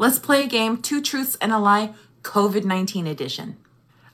[0.00, 3.56] Let's play a game Two Truths and a Lie, COVID 19 edition.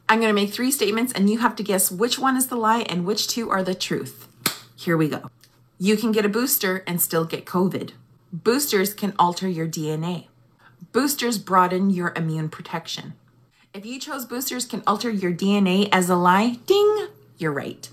[0.08, 2.56] I'm going to make three statements and you have to guess which one is the
[2.56, 4.26] lie and which two are the truth.
[4.76, 5.30] Here we go.
[5.78, 7.90] You can get a booster and still get COVID.
[8.32, 10.28] Boosters can alter your DNA.
[10.92, 13.12] Boosters broaden your immune protection.
[13.74, 17.90] If you chose boosters can alter your DNA as a lie, ding, you're right.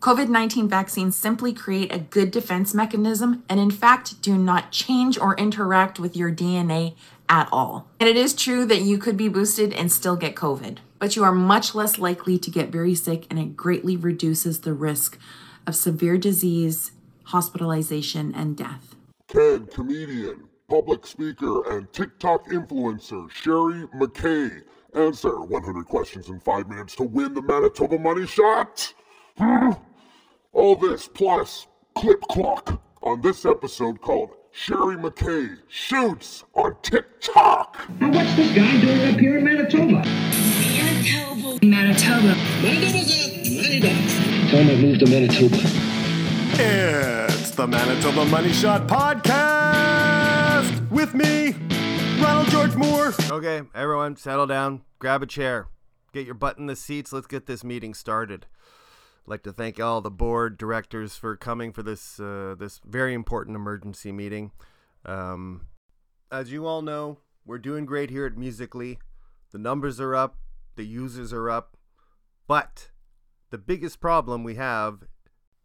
[0.00, 5.18] COVID 19 vaccines simply create a good defense mechanism and, in fact, do not change
[5.18, 6.94] or interact with your DNA
[7.30, 7.88] at all.
[8.00, 11.22] And it is true that you could be boosted and still get COVID, but you
[11.22, 15.18] are much less likely to get very sick and it greatly reduces the risk
[15.66, 16.90] of severe disease,
[17.24, 18.96] hospitalization, and death.
[19.28, 24.62] Ken, comedian, public speaker, and TikTok influencer Sherry McKay.
[24.94, 28.92] Answer 100 questions in 5 minutes to win the Manitoba Money Shot.
[29.38, 29.70] Hmm?
[30.52, 37.78] All this plus Clip Clock on this episode called Sherry McKay Shoots on TikTok.
[38.00, 40.02] Now what's this guy doing up here in Manitoba?
[41.62, 41.64] Manitoba.
[41.64, 42.34] Manitoba.
[42.60, 44.50] Manitoba's Manitoba.
[44.50, 45.56] Tell him I moved to Manitoba.
[46.62, 51.54] It's the Manitoba Money Shot Podcast with me,
[52.20, 53.14] Ronald George Moore.
[53.30, 55.68] Okay, everyone, settle down, grab a chair,
[56.12, 57.12] get your butt in the seats.
[57.12, 58.46] Let's get this meeting started.
[59.24, 63.14] I'd like to thank all the board directors for coming for this uh, this very
[63.14, 64.52] important emergency meeting.
[65.04, 65.66] Um,
[66.32, 68.98] as you all know, we're doing great here at Musical.ly.
[69.52, 70.38] The numbers are up,
[70.76, 71.76] the users are up,
[72.46, 72.90] but
[73.50, 75.04] the biggest problem we have,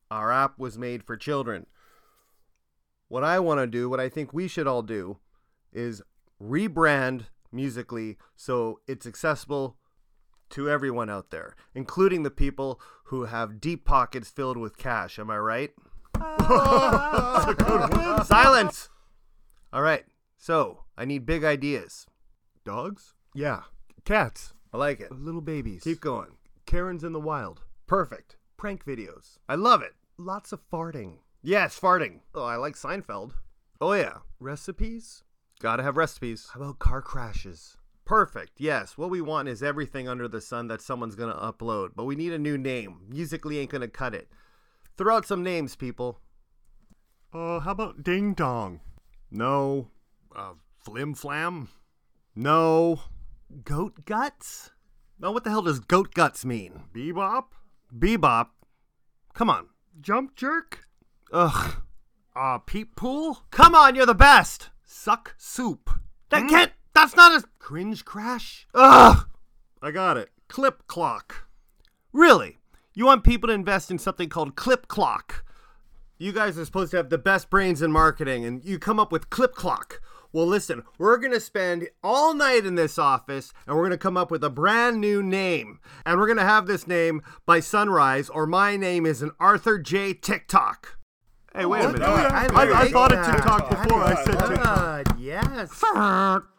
[0.09, 1.67] our app was made for children.
[3.07, 5.19] What I want to do, what I think we should all do,
[5.71, 6.01] is
[6.41, 9.77] rebrand Musical.ly so it's accessible
[10.55, 15.19] to everyone out there, including the people who have deep pockets filled with cash.
[15.19, 15.71] Am I right?
[18.25, 18.89] Silence!
[19.73, 20.05] All right,
[20.37, 22.07] so I need big ideas.
[22.63, 23.13] Dogs?
[23.33, 23.63] Yeah,
[24.05, 25.11] cats, I like it.
[25.11, 25.83] little babies.
[25.83, 26.37] Keep going.
[26.65, 27.61] Karens in the wild.
[27.85, 28.37] Perfect.
[28.57, 29.37] Prank videos.
[29.49, 29.93] I love it.
[30.17, 31.17] Lots of farting.
[31.43, 32.21] Yes, farting.
[32.33, 33.33] Oh, I like Seinfeld.
[33.81, 34.19] Oh, yeah.
[34.39, 35.23] Recipes?
[35.59, 36.49] Gotta have recipes.
[36.53, 37.77] How about car crashes?
[38.05, 38.53] Perfect.
[38.57, 38.97] Yes.
[38.97, 41.89] What we want is everything under the sun that someone's going to upload.
[41.95, 43.01] But we need a new name.
[43.09, 44.29] Musical.ly ain't going to cut it.
[44.97, 46.19] Throw out some names, people.
[47.33, 48.79] Uh, how about Ding Dong?
[49.29, 49.89] No.
[50.35, 51.69] Uh, Flim Flam?
[52.35, 53.01] No.
[53.63, 54.71] Goat Guts?
[55.19, 56.83] No, what the hell does goat guts mean?
[56.93, 57.45] Bebop?
[57.97, 58.47] Bebop?
[59.33, 59.67] Come on.
[60.01, 60.87] Jump Jerk?
[61.31, 61.75] Ugh.
[62.35, 63.45] Uh, Peep Pool?
[63.49, 64.69] Come on, you're the best.
[64.83, 65.89] Suck Soup?
[66.29, 66.71] That can't.
[66.95, 67.45] That's not a.
[67.59, 68.67] Cringe Crash?
[68.73, 69.27] Ugh.
[69.81, 70.29] I got it.
[70.47, 71.47] Clip Clock.
[72.13, 72.57] Really?
[72.93, 75.45] You want people to invest in something called Clip Clock?
[76.17, 79.11] You guys are supposed to have the best brains in marketing, and you come up
[79.11, 80.01] with Clip Clock.
[80.31, 83.97] Well, listen, we're going to spend all night in this office, and we're going to
[83.97, 85.79] come up with a brand new name.
[86.05, 89.77] And we're going to have this name by sunrise, or my name is an Arthur
[89.77, 90.13] J.
[90.13, 90.97] TikTok.
[91.53, 92.07] Hey, wait a oh, minute.
[92.07, 92.49] Oh, yeah.
[92.53, 95.17] I, I thought of TikTok before I said TikTok.
[95.19, 95.83] Yes.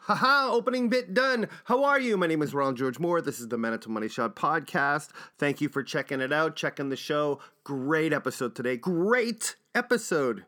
[0.07, 1.49] Haha, opening bit done.
[1.65, 2.17] How are you?
[2.17, 3.21] My name is Ronald George Moore.
[3.21, 5.09] This is the Manitoba Money Shot podcast.
[5.37, 7.41] Thank you for checking it out, checking the show.
[7.65, 8.77] Great episode today.
[8.77, 10.45] Great episode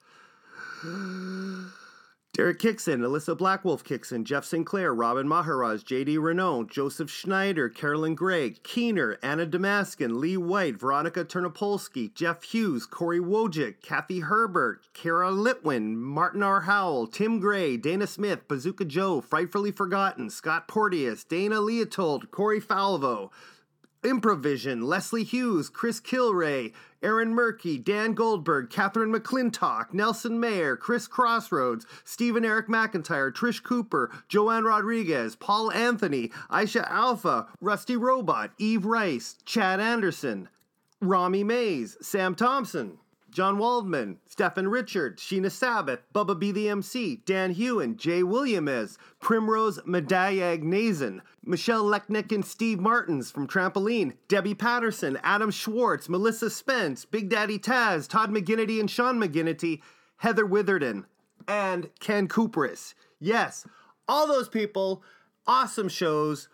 [2.36, 8.62] Derek Kickson, Alyssa Blackwolf Kickson, Jeff Sinclair, Robin Maharaj, JD Renault, Joseph Schneider, Carolyn Gregg,
[8.62, 15.96] Keener, Anna Damaskin, Lee White, Veronica Turnopolsky, Jeff Hughes, Corey Wojcik, Kathy Herbert, Kara Litwin,
[15.96, 16.60] Martin R.
[16.60, 23.30] Howell, Tim Gray, Dana Smith, Bazooka Joe, Frightfully Forgotten, Scott Porteous, Dana Leotold, Corey Falvo,
[24.06, 26.72] Improvision, Leslie Hughes, Chris Kilray,
[27.02, 34.10] Aaron Murky, Dan Goldberg, Catherine McClintock, Nelson Mayer, Chris Crossroads, Stephen Eric McIntyre, Trish Cooper,
[34.28, 40.48] Joanne Rodriguez, Paul Anthony, Aisha Alpha, Rusty Robot, Eve Rice, Chad Anderson,
[41.00, 42.98] Rami Mays, Sam Thompson,
[43.36, 46.52] John Waldman, Stefan Richard, Sheena Sabbath, Bubba B.
[46.52, 53.46] the MC, Dan Hewen, Jay Williams, Primrose Madayag Knazan, Michelle Lechnick and Steve Martins from
[53.46, 59.82] Trampoline, Debbie Patterson, Adam Schwartz, Melissa Spence, Big Daddy Taz, Todd McGinnity and Sean McGinnity,
[60.16, 61.04] Heather Witherden,
[61.46, 62.94] and Ken Cooperis.
[63.20, 63.66] Yes,
[64.08, 65.02] all those people,
[65.46, 66.48] awesome shows,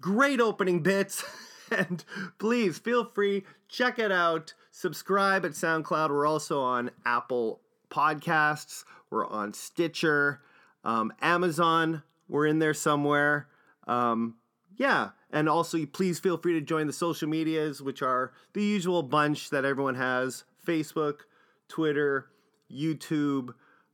[0.00, 1.22] great opening bits.
[1.70, 2.04] and
[2.38, 6.10] please feel free check it out subscribe at soundcloud.
[6.10, 8.84] We're also on apple podcasts.
[9.08, 10.42] We're on stitcher.
[10.84, 13.48] Um, amazon we're in there somewhere.
[13.86, 14.36] Um,
[14.76, 15.10] yeah.
[15.30, 19.48] And also please feel free to join the social medias which are the usual bunch
[19.50, 20.44] that everyone has.
[20.64, 21.20] Facebook
[21.68, 22.26] twitter
[22.72, 23.50] youtube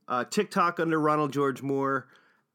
[0.07, 2.07] uh, tiktok under ronald george moore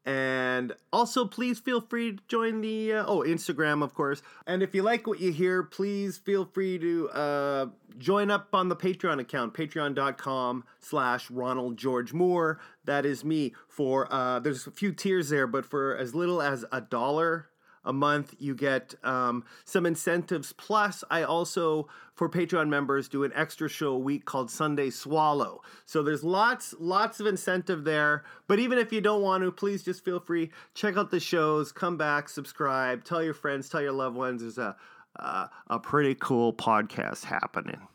[0.09, 4.23] and also, please feel free to join the uh, oh Instagram, of course.
[4.47, 7.65] And if you like what you hear, please feel free to uh,
[7.99, 12.59] join up on the Patreon account, Patreon.com/slash Ronald George Moore.
[12.85, 13.53] That is me.
[13.67, 17.49] For uh, there's a few tiers there, but for as little as a dollar
[17.89, 18.35] a month.
[18.37, 20.53] You get um, some incentives.
[20.53, 25.61] Plus, I also, for Patreon members, do an extra show a week called Sunday Swallow.
[25.85, 28.23] So there's lots, lots of incentive there.
[28.47, 30.51] But even if you don't want to, please just feel free.
[30.75, 34.41] Check out the shows, come back, subscribe, tell your friends, tell your loved ones.
[34.41, 34.77] There's a,
[35.17, 37.87] uh, a pretty cool podcast happening.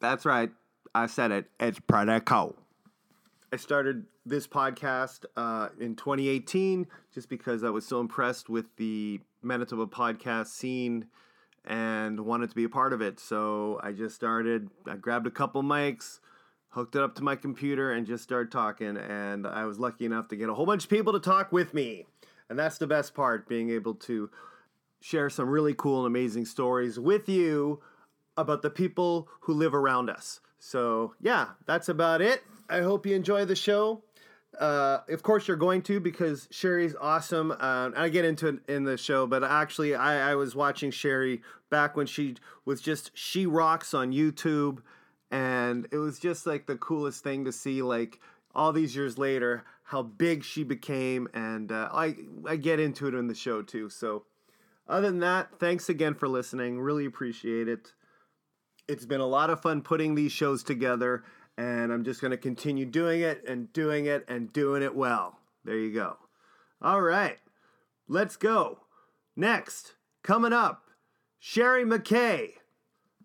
[0.00, 0.50] That's right.
[0.94, 1.46] I said it.
[1.58, 2.54] It's pretty cool.
[3.50, 9.20] I started this podcast uh, in 2018 just because I was so impressed with the
[9.42, 11.06] Manitoba podcast scene
[11.64, 13.20] and wanted to be a part of it.
[13.20, 16.20] So I just started, I grabbed a couple mics,
[16.70, 18.96] hooked it up to my computer, and just started talking.
[18.96, 21.74] And I was lucky enough to get a whole bunch of people to talk with
[21.74, 22.06] me.
[22.48, 24.30] And that's the best part, being able to
[25.00, 27.80] share some really cool and amazing stories with you
[28.36, 30.40] about the people who live around us.
[30.58, 32.42] So, yeah, that's about it.
[32.68, 34.02] I hope you enjoy the show.
[34.58, 37.52] Uh, of course, you're going to because Sherry's awesome.
[37.52, 41.42] Uh, I get into it in the show, but actually, I, I was watching Sherry
[41.70, 44.78] back when she was just She Rocks on YouTube,
[45.30, 48.18] and it was just like the coolest thing to see, like
[48.52, 51.28] all these years later, how big she became.
[51.34, 53.88] And uh, I, I get into it in the show too.
[53.88, 54.24] So,
[54.88, 56.80] other than that, thanks again for listening.
[56.80, 57.92] Really appreciate it.
[58.88, 61.22] It's been a lot of fun putting these shows together
[61.58, 65.40] and I'm just going to continue doing it and doing it and doing it well.
[65.64, 66.16] There you go.
[66.80, 67.38] All right,
[68.06, 68.78] let's go.
[69.36, 70.84] Next, coming up,
[71.40, 72.52] Sherry McKay,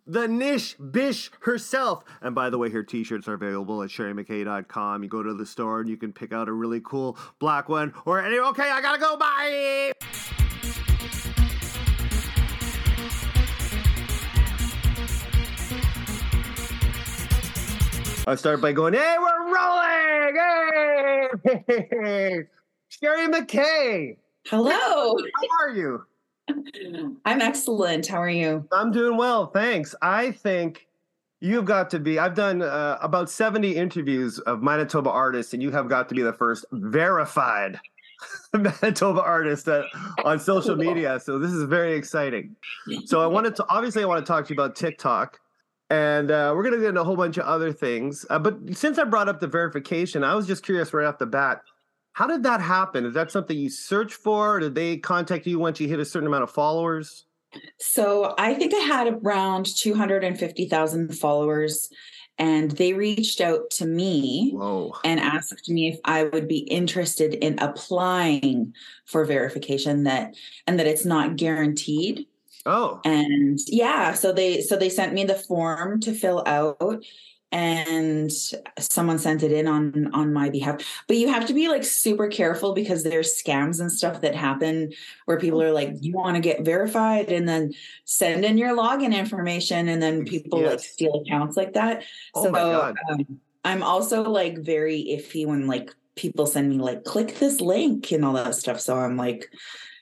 [0.08, 2.04] the Nish Bish herself.
[2.22, 5.04] And by the way, her t shirts are available at sherrymckay.com.
[5.04, 7.94] You go to the store and you can pick out a really cool black one
[8.06, 8.40] or any.
[8.40, 9.16] Okay, I gotta go.
[9.16, 9.94] Bye.
[18.26, 20.38] I start by going, "Hey, we're rolling!
[21.44, 22.44] Hey,
[22.90, 24.16] Sherry McKay,
[24.48, 24.70] Hello.
[24.70, 25.18] how
[25.62, 26.06] are you?
[27.26, 28.08] I'm excellent.
[28.08, 28.66] How are you?
[28.72, 29.94] I'm doing well, thanks.
[30.02, 30.88] I think
[31.42, 32.18] you've got to be.
[32.18, 36.22] I've done uh, about 70 interviews of Manitoba artists, and you have got to be
[36.22, 37.78] the first verified
[38.54, 39.84] Manitoba artist that,
[40.24, 41.20] on social media.
[41.20, 42.56] So this is very exciting.
[43.06, 45.42] So I wanted to obviously I want to talk to you about TikTok.
[45.94, 48.26] And uh, we're going to get into a whole bunch of other things.
[48.30, 51.26] Uh, but since I brought up the verification, I was just curious right off the
[51.26, 51.62] bat
[52.14, 53.06] how did that happen?
[53.06, 54.60] Is that something you search for?
[54.60, 57.26] Did they contact you once you hit a certain amount of followers?
[57.80, 61.90] So I think I had around 250,000 followers,
[62.38, 64.94] and they reached out to me Whoa.
[65.04, 68.74] and asked me if I would be interested in applying
[69.06, 70.36] for verification that
[70.66, 72.28] and that it's not guaranteed.
[72.66, 77.04] Oh, And yeah, so they so they sent me the form to fill out
[77.54, 78.32] and
[78.80, 80.82] someone sent it in on on my behalf.
[81.08, 84.92] But you have to be like super careful because there's scams and stuff that happen
[85.26, 87.74] where people are like you want to get verified and then
[88.06, 92.04] send in your login information and then people like steal accounts like that.
[92.34, 92.96] Oh so my God.
[93.10, 98.12] Um, i'm also like very iffy when like people send me like click this link
[98.12, 98.80] and all that stuff.
[98.80, 99.50] So i'm like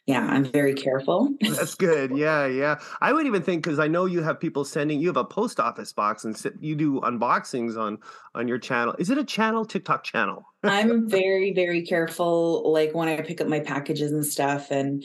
[0.07, 2.15] yeah i'm very careful That's good.
[2.17, 2.79] Yeah, yeah.
[3.01, 4.99] I would even think because I know you have people sending.
[4.99, 7.97] You have a post office box, and sit- you do unboxings on
[8.35, 8.95] on your channel.
[8.99, 9.65] Is it a channel?
[9.65, 10.45] TikTok channel?
[10.63, 14.71] I'm very, very careful, like when I pick up my packages and stuff.
[14.71, 15.03] And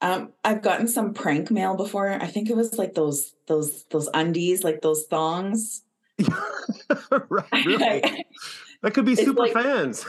[0.00, 2.10] um, I've gotten some prank mail before.
[2.10, 5.82] I think it was like those those those undies, like those thongs.
[7.28, 8.26] right, really?
[8.82, 10.04] That could be It's super like- fans.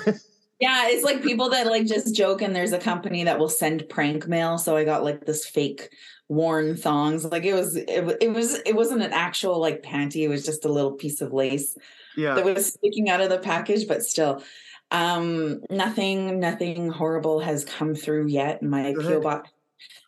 [0.60, 3.88] Yeah, it's like people that like just joke, and there's a company that will send
[3.90, 4.58] prank mail.
[4.58, 5.90] So I got like this fake
[6.30, 7.26] worn thongs.
[7.26, 10.24] Like it was, it, it was, it wasn't an actual like panty.
[10.24, 11.78] It was just a little piece of lace.
[12.16, 12.36] yeah.
[12.36, 14.42] that was sticking out of the package, but still,
[14.92, 18.62] um, nothing, nothing horrible has come through yet.
[18.62, 19.50] My PO box,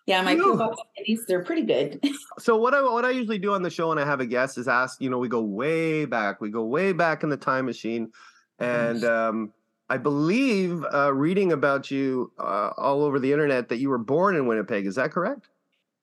[0.05, 0.35] yeah, my.
[0.35, 2.03] PO box minis, they're pretty good.
[2.37, 4.57] So what I what I usually do on the show when I have a guest
[4.57, 6.41] is ask, you know, we go way back.
[6.41, 8.11] We go way back in the time machine.
[8.59, 9.53] And um
[9.89, 14.35] I believe uh reading about you uh, all over the internet that you were born
[14.35, 14.85] in Winnipeg.
[14.85, 15.49] Is that correct?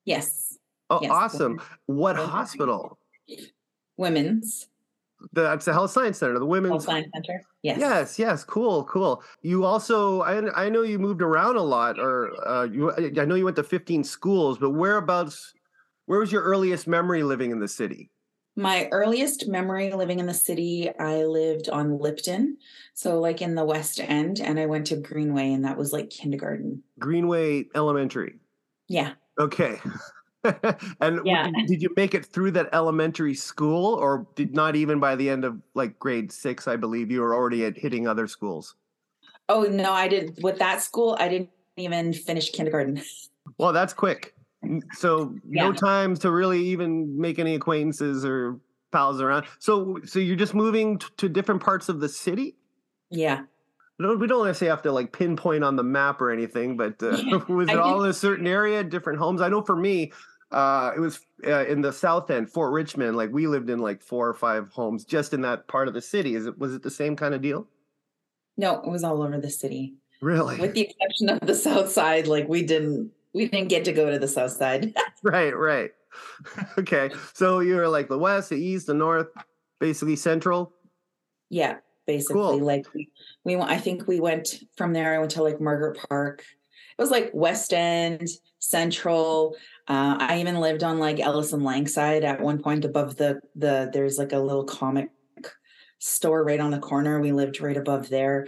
[0.05, 0.59] yes,
[0.91, 1.61] Oh, Yes, awesome.
[1.87, 2.99] What hospital?
[3.97, 4.69] women's
[5.33, 7.43] That's the Health Science Center, the Women's health science center.
[7.63, 9.23] Yes, Yes, yes, cool, cool.
[9.43, 13.37] You also, I, I know you moved around a lot, or uh, you, I know
[13.37, 15.55] you went to 15 schools, but whereabouts,
[16.07, 18.11] where was your earliest memory living in the city?
[18.55, 22.59] My earliest memory living in the city, I lived on Lipton,
[22.93, 26.11] so like in the West End, and I went to Greenway, and that was like
[26.11, 26.83] kindergarten.
[26.99, 28.37] Greenway Elementary.
[28.89, 29.81] Yeah, Okay.
[31.01, 31.49] and Yeah.
[31.67, 35.45] did you make it through that elementary school, or did not even by the end
[35.45, 36.69] of like grade six?
[36.69, 38.75] I believe you were already at hitting other schools.
[39.49, 40.43] Oh no, I didn't.
[40.43, 41.17] with that school.
[41.19, 43.01] I didn't even finish kindergarten.
[43.59, 44.35] Well, that's quick.
[44.95, 45.73] So no Yeah.
[45.73, 48.59] time to really even make any acquaintances or
[48.93, 49.47] pals around.
[49.59, 52.57] So so you're just moving t- to different parts of the city.
[53.11, 53.43] yeah,
[53.99, 57.03] We don't, we don't necessarily have to like pinpoint on the map or anything, but
[57.03, 59.41] uh, Yeah, was I it all think- in a certain area, different homes?
[59.41, 60.13] I know for me,
[60.51, 63.17] uh, it was uh, in the south end, Fort Richmond.
[63.17, 66.03] Like we lived in like four or five homes just in that part of the
[66.03, 66.35] city.
[66.35, 67.67] Is it was it the same kind of deal?
[68.59, 69.95] no, it was all over the city.
[70.21, 70.61] Really?
[70.61, 74.11] with the exception of the south side like we didn't we didn't get to go
[74.11, 75.91] to the south side right, right.
[76.79, 79.29] okay, so you're like the west, the east, the north,
[79.81, 80.73] basically central.
[81.51, 82.59] yeah basically Cool.
[82.59, 83.09] like we,
[83.45, 86.43] we i think we went from there i went to like margaret park
[86.99, 88.27] it was like west end
[88.59, 89.55] central
[89.89, 93.89] uh, i even lived on like ellice and langside at one point above the the
[93.93, 95.11] there's like a little comic
[96.01, 98.47] store right on the corner we lived right above there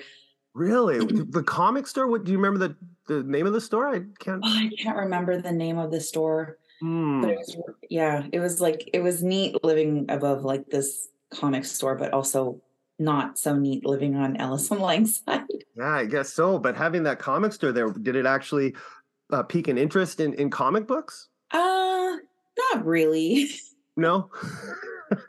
[0.55, 2.07] Really, the comic store?
[2.07, 2.77] What do you remember the
[3.07, 3.89] the name of the store?
[3.95, 4.43] I can't.
[4.45, 7.21] oh, i can't remember the name of the store Hmm.
[7.23, 7.57] but it was
[7.89, 12.61] yeah it was like it was neat living above like this comic store but also
[12.99, 15.45] not so neat living on ellice and langside
[15.77, 16.59] Yeah, I guess so.
[16.61, 18.77] But having that comic store there, did it actually
[19.33, 21.29] uh, pique an interest in, in comic books?
[21.53, 22.17] uh
[22.73, 23.51] not really
[23.97, 24.31] No.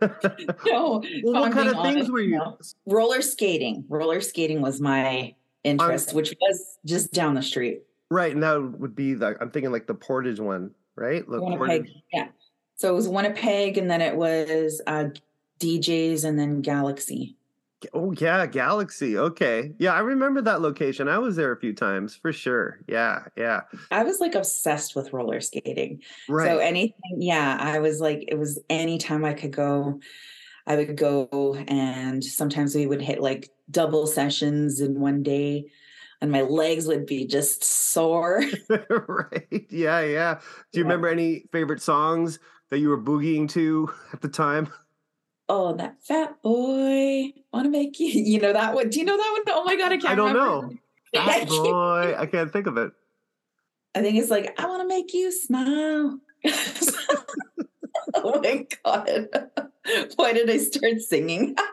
[0.01, 2.38] no well, what kind of being things were you?
[2.38, 2.58] no.
[2.88, 5.34] roller skating roller skating was my
[5.65, 7.81] interest which was just down the street
[8.12, 9.36] Right, and that would be the.
[9.41, 11.27] I'm thinking like the Portage one, right?
[11.27, 11.91] The winnipeg Portage.
[12.13, 12.27] yeah
[12.75, 15.05] so it was winnipeg and then it was uh
[15.60, 17.36] djs and then galaxy
[17.93, 19.17] Oh yeah, Galaxy.
[19.17, 21.07] Okay, yeah, I remember that location.
[21.07, 22.79] I was there a few times for sure.
[22.88, 23.62] Yeah, yeah.
[23.91, 26.48] i was like obsessed with roller skating Right.
[26.48, 30.00] So anything, yeah, I was like, it was anytime I could go,
[30.67, 31.55] I would go.
[31.67, 35.65] And sometimes we would hit like double sessions in one day,
[36.22, 38.43] and my legs would be just sore.
[39.07, 39.65] right.
[39.69, 40.34] Yeah, yeah.
[40.72, 40.84] Do you Yeah.
[40.84, 44.67] remember any favorite songs that you were boogieing to at the time?
[45.48, 48.89] oh, that fat boy, wanna make you, you know, that one.
[48.89, 49.55] Do you know that one?
[49.55, 50.67] Oh my God, I can't I don't remember.
[50.67, 50.74] know.
[51.13, 52.91] Fat boy, I can't think of it.
[53.93, 56.19] I think it's like, I wanna make you smile.
[58.34, 59.27] oh my God.
[60.15, 61.55] Why did I start singing?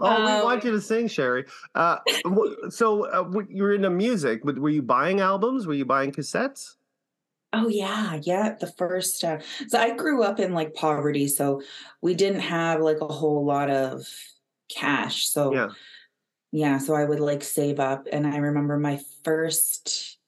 [0.00, 1.44] Oh, we Um, want you to sing, Sherry.
[1.74, 1.98] Uh,
[2.70, 4.40] so uh, you were into music.
[4.42, 5.66] but Were you buying albums?
[5.66, 6.74] Were you buying cassettes?
[7.52, 8.56] Oh yeah, yeah.
[8.58, 11.62] The first, uh, so I grew up in like poverty, so
[12.02, 14.04] we didn't have like a whole lot of
[14.68, 15.28] cash.
[15.28, 15.68] So Yeah.
[16.50, 20.18] yeah, so I would like save up, and I remember my first,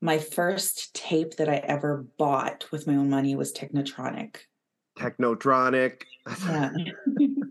[0.00, 4.36] my first tape that I ever bought with my own money was Technotronic.
[4.96, 6.02] Technotronic.
[6.46, 6.70] Yeah.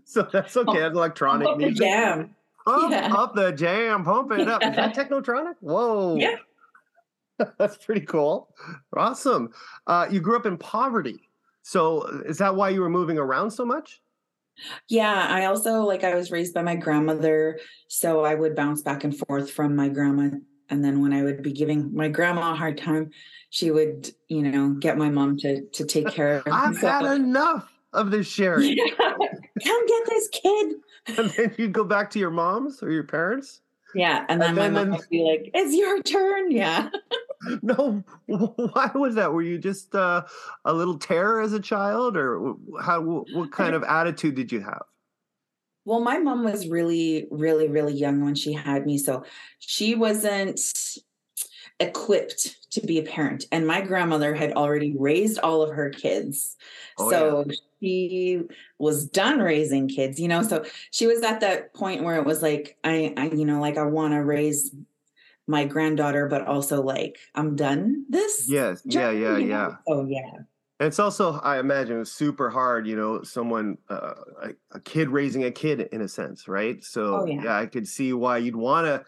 [0.06, 0.82] So that's okay.
[0.82, 1.82] It's electronic Pump up the music.
[1.86, 2.36] jam.
[2.66, 3.14] Pump Yeah.
[3.14, 4.62] up the jam, pump it up.
[4.62, 5.54] Is that Technotronic?
[5.60, 6.16] Whoa.
[6.16, 6.36] Yeah.
[7.58, 8.54] That's pretty cool.
[8.94, 9.50] Awesome.
[9.86, 11.20] Uh, you grew up in poverty.
[11.62, 14.02] So is that why you were moving around so much?
[14.88, 17.58] Yeah, I also like I was raised by my grandmother,
[17.88, 20.28] so I would bounce back and forth from my grandma.
[20.70, 23.10] And then when I would be giving my grandma a hard time,
[23.50, 26.44] she would, you know, get my mom to to take care of.
[26.50, 28.76] I've so- had enough of this sharing.
[28.76, 28.84] Yeah.
[28.98, 30.74] Come get this kid.
[31.18, 33.60] and then you'd go back to your mom's or your parents.
[33.94, 36.88] Yeah, and then And my then- mom then- would be like, "It's your turn." Yeah.
[37.62, 39.34] No, why was that?
[39.34, 40.22] Were you just uh,
[40.64, 43.02] a little terror as a child, or how?
[43.02, 44.82] What kind of attitude did you have?
[45.84, 48.98] Well, my mom was really, really, really young when she had me.
[48.98, 49.24] So
[49.58, 50.60] she wasn't
[51.80, 53.44] equipped to be a parent.
[53.52, 56.56] And my grandmother had already raised all of her kids.
[56.98, 57.44] Oh, so
[57.80, 58.42] she
[58.78, 60.42] was done raising kids, you know.
[60.42, 63.76] So she was at that point where it was like, I, I you know, like
[63.76, 64.74] I want to raise
[65.46, 68.48] my granddaughter, but also like I'm done this.
[68.48, 69.54] Yes, yeah, yeah, you know?
[69.54, 69.76] yeah.
[69.86, 70.30] Oh yeah.
[70.84, 72.86] And it's also, I imagine, it's super hard.
[72.86, 76.84] You know, someone, uh, a, a kid raising a kid, in a sense, right?
[76.84, 77.58] So, Oh, yeah.
[77.58, 79.02] I could see why you'd want to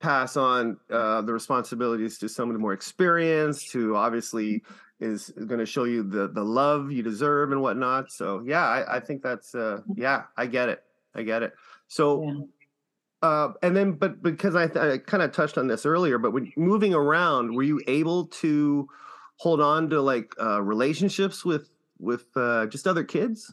[0.00, 4.64] pass on uh, the responsibilities to someone more experienced, who obviously
[5.00, 8.12] is going to show you the the love you deserve and whatnot.
[8.12, 11.54] So, yeah, I, I think that's, uh, yeah, I get it, I get it.
[11.88, 12.40] So, Yeah.
[13.22, 16.52] uh, and then, but because I, I kind of touched on this earlier, but when
[16.58, 18.90] moving around, were you able to
[19.36, 23.52] hold on to like uh, relationships with with uh, just other kids?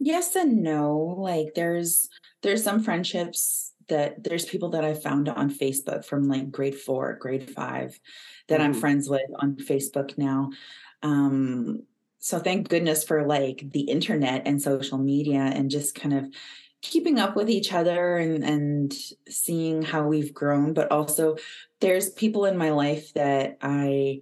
[0.00, 2.08] yes and no like there's
[2.42, 7.14] there's some friendships that there's people that i found on facebook from like grade four
[7.20, 7.98] grade five
[8.48, 8.80] that i'm Mhm.
[8.80, 10.50] friends with on facebook now
[11.02, 11.82] um
[12.18, 16.26] so thank goodness for like the internet and social media and just kind of
[16.82, 18.94] keeping up with each other and and
[19.28, 21.36] seeing how we've grown but also
[21.80, 24.20] there's people in my life that i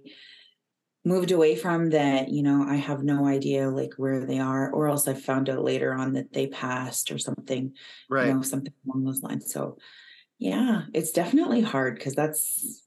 [1.05, 4.87] moved away from that you know i have no idea like where they are or
[4.87, 7.73] else i found out later on that they passed or something
[8.09, 8.27] Right.
[8.27, 9.77] you know something along those lines so
[10.39, 12.81] yeah it's definitely hard because that's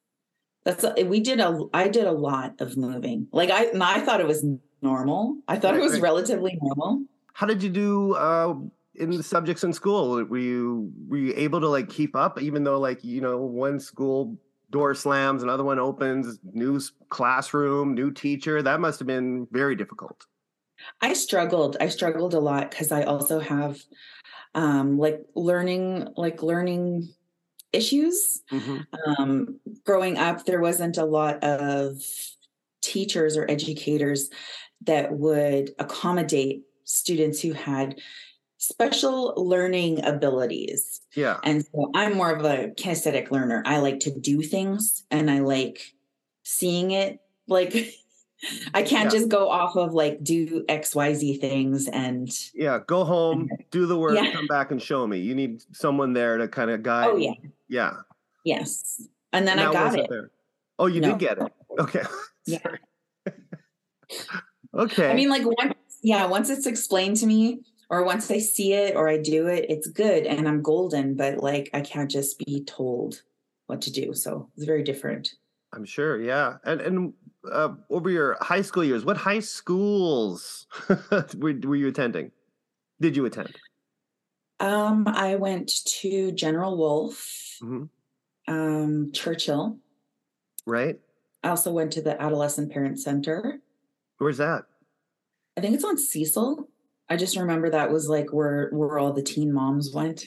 [0.65, 4.21] that's a, we did a i did a lot of moving like i i thought
[4.21, 4.45] it was
[4.83, 6.03] normal i thought Right, it was right.
[6.03, 8.55] relatively normal How did you do uh,
[8.95, 10.25] in the subjects in school?
[10.25, 13.79] Were you were you able to like keep up, even though like you know one
[13.79, 14.39] school
[14.71, 18.63] door slams, another one opens, new classroom, new teacher?
[18.63, 20.27] That must have been very difficult.
[21.01, 21.77] I struggled.
[21.81, 23.81] I struggled a lot because I also have
[24.55, 27.09] um like learning like learning
[27.73, 28.43] issues.
[29.17, 32.01] Um growing up there wasn't a lot of
[32.83, 34.31] teachers or educators
[34.83, 37.99] that would accommodate students who had
[38.59, 41.01] special learning abilities.
[41.15, 41.39] Yeah.
[41.45, 43.63] And so I'm more of a kinesthetic learner.
[43.67, 45.93] I like to do things and I like
[46.43, 47.21] seeing it.
[47.49, 47.75] Like
[48.75, 49.19] I can't Yeah.
[49.19, 52.81] just go off of like do XYZ things and Yeah.
[52.87, 54.33] Go home, do the work, Yeah.
[54.33, 55.19] come back and show me.
[55.21, 57.09] You need someone there to kind of guide.
[57.11, 57.33] oh yeah,
[57.69, 57.93] Yeah.
[58.45, 59.03] yes.
[59.33, 60.07] And then And I got it.
[60.09, 60.31] There.
[60.79, 61.11] Oh, you No.
[61.11, 61.53] did get it.
[61.79, 62.03] Okay.
[62.49, 62.59] Yeah.
[64.75, 65.11] Okay.
[65.11, 68.97] I mean, like once, yeah, once it's explained to me, or once I see it
[68.97, 71.15] or I do it, it's good and I'm golden.
[71.15, 73.23] But like, I can't just be told
[73.67, 74.13] what to do.
[74.15, 75.35] So it's very different.
[75.73, 76.57] I'm sure, yeah.
[76.65, 77.13] And and
[77.51, 82.33] uh, over your high school years, what high schools were, were you attending?
[83.01, 83.55] Did you attend?
[84.59, 87.89] Um, I went to General Wolfe, Mhm.
[88.49, 89.79] um, Churchill.
[90.67, 90.99] Right?
[91.45, 93.61] I also went to the Adolescent Parent Center.
[94.19, 94.65] Where's that?
[95.57, 96.69] I think it's on Cecil.
[97.09, 100.25] I just remember that was like where where all the teen moms went.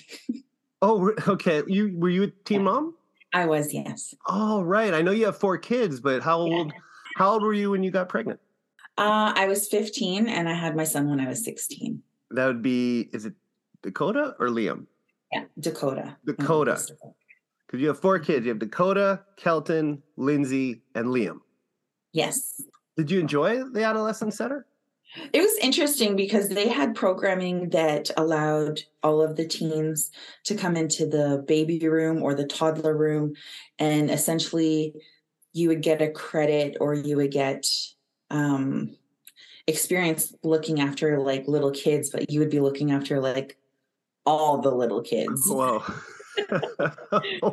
[0.82, 1.62] Oh, okay.
[1.68, 2.96] You were you a teen mom?
[3.34, 4.16] I was, yes.
[4.28, 4.94] Oh, right.
[4.94, 6.56] I know you have four kids, but how Yeah.
[6.58, 6.74] old?
[7.18, 8.40] How old were you when you got pregnant?
[8.98, 12.02] Uh, I was 15 and I had my son when I was 16.
[12.32, 13.10] That would be.
[13.12, 13.34] Is it
[13.84, 14.86] Dakota or Liam?
[15.34, 16.16] Yeah, Dakota.
[16.26, 16.72] Dakota.
[16.76, 16.96] Dakota.
[17.68, 18.46] Because you have four kids.
[18.46, 21.40] You have Dakota, Kelton, Lindsay, and Liam.
[22.14, 22.62] Yes.
[22.98, 24.66] Did you enjoy the adolescent center?
[25.34, 30.12] It was interesting because they had programming that allowed all of the teens
[30.46, 33.34] to come into the baby room or the toddler room.
[33.80, 34.94] And essentially,
[35.54, 37.68] you would get a credit or you would get
[38.30, 38.96] um,
[39.66, 43.58] experience looking after like little kids, but you would be looking after like
[44.26, 45.44] all the little kids.
[45.46, 45.84] Whoa.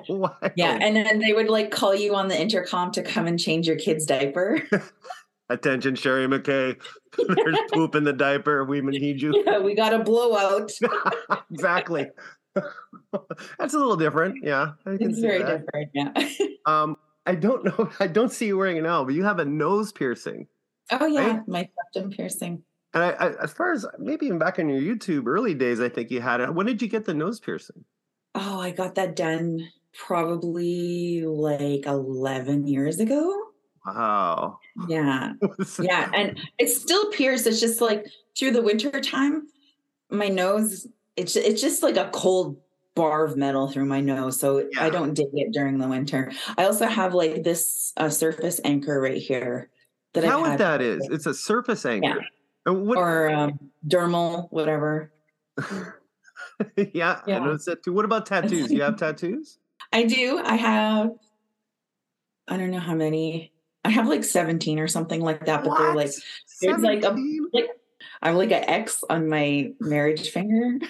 [0.08, 0.36] Wow.
[0.54, 0.78] Yeah.
[0.80, 3.76] And then they would like call you on the intercom to come and change your
[3.76, 4.62] kid's diaper.
[5.48, 6.76] Attention, Sherry McKay.
[7.28, 8.64] There's poop in the diaper.
[8.64, 9.32] We need you.
[9.46, 10.72] Yeah, we got a blowout.
[11.52, 12.06] exactly.
[12.54, 14.38] That's a little different.
[14.42, 15.64] Yeah, I can It's very that.
[15.66, 15.90] different.
[15.94, 16.48] Yeah.
[16.66, 17.90] Um, I don't know.
[18.00, 20.46] I don't see you wearing it now, but you have a nose piercing.
[20.90, 21.48] oh yeah, Right?
[21.48, 22.62] my septum piercing.
[22.94, 25.88] And I, I, as far as maybe even back in your YouTube early days, I
[25.88, 26.54] think you had it.
[26.54, 27.84] When did you get the nose piercing?
[28.34, 33.45] Oh, I got that done probably like 11 years ago.
[33.86, 34.58] Wow.
[34.88, 35.32] Yeah.
[35.80, 36.10] Yeah.
[36.14, 37.46] And it still pierced.
[37.46, 38.06] It's just like
[38.38, 39.46] through the winter time,
[40.10, 42.56] my nose, it's it's just like a cold
[42.94, 44.40] bar of metal through my nose.
[44.40, 44.84] So Yeah.
[44.84, 46.32] I don't dig it during the winter.
[46.58, 49.70] I also have like this uh, surface anchor right here
[50.14, 51.06] that How what that is?
[51.10, 52.24] It's a surface anchor.
[52.64, 52.98] And what?
[52.98, 55.12] or um, dermal, whatever.
[56.76, 57.38] yeah, I Yeah.
[57.38, 57.92] noticed that too.
[57.92, 58.72] What about tattoos?
[58.72, 59.58] You have tattoos?
[59.92, 60.40] I do.
[60.42, 61.10] I have,
[62.48, 63.52] I don't know how many.
[63.86, 66.10] I have like 17 or something like that, but they're like,
[66.60, 67.50] there's like a- 17?
[68.20, 70.78] I have like an X on my marriage finger.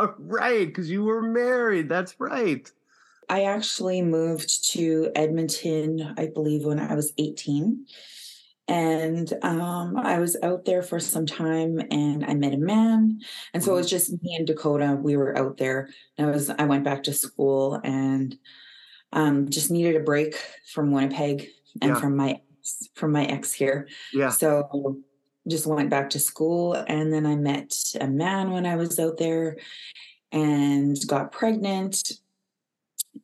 [0.00, 1.88] Oh, right, because you were married.
[1.88, 2.70] That's right.
[3.28, 7.84] I actually moved to Edmonton, I believe, when I was 18.
[8.68, 13.20] And um, I was out there for some time and I met a man.
[13.52, 14.96] And so it was just me and Dakota.
[15.02, 15.88] We were out there.
[16.16, 18.38] And I was I went back to school and
[19.12, 20.36] um, just needed a break
[20.72, 21.48] from Winnipeg
[21.82, 22.00] and Yeah.
[22.00, 23.88] from my ex, from my ex here.
[24.12, 24.30] Yeah.
[24.30, 25.00] So
[25.48, 29.16] just went back to school and then I met a man when I was out
[29.16, 29.56] there
[30.32, 32.12] and got pregnant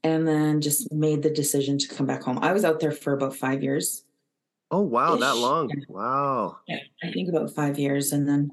[0.03, 2.39] and then just made the decision to come back home.
[2.41, 4.05] I was out there for about 5 years.
[4.71, 5.71] Oh wow, that long.
[5.89, 6.57] Wow.
[6.71, 8.53] I think about 5 years and then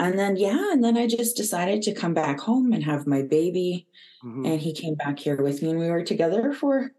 [0.00, 3.22] and then yeah, and then I just decided to come back home and have my
[3.22, 3.86] baby
[4.22, 4.46] Mhm.
[4.46, 6.92] and he came back here with me and we were together for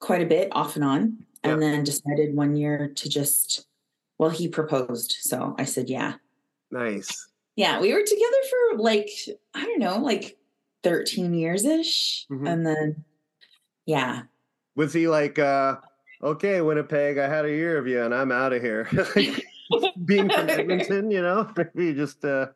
[0.00, 3.66] quite a bit off and on and then decided one year to just
[4.18, 6.14] well he proposed so i said yeah
[6.70, 7.28] Nice.
[7.56, 9.10] yeah we were together for like
[9.54, 10.36] i don't know like
[10.82, 12.48] 13 years ish Mhm.
[12.48, 13.04] and then
[13.86, 14.22] yeah
[14.76, 15.76] Was he like, uh,
[16.22, 18.88] okay, Winnipeg, I had a year of you and I'm out of here?
[20.04, 22.48] Being from Edmonton, you know, maybe just uh,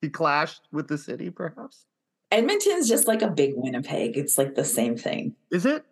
[0.00, 1.84] he clashed with the city, perhaps.
[2.32, 5.84] edmonton's just like a big winnipeg it's like the same thing Is it?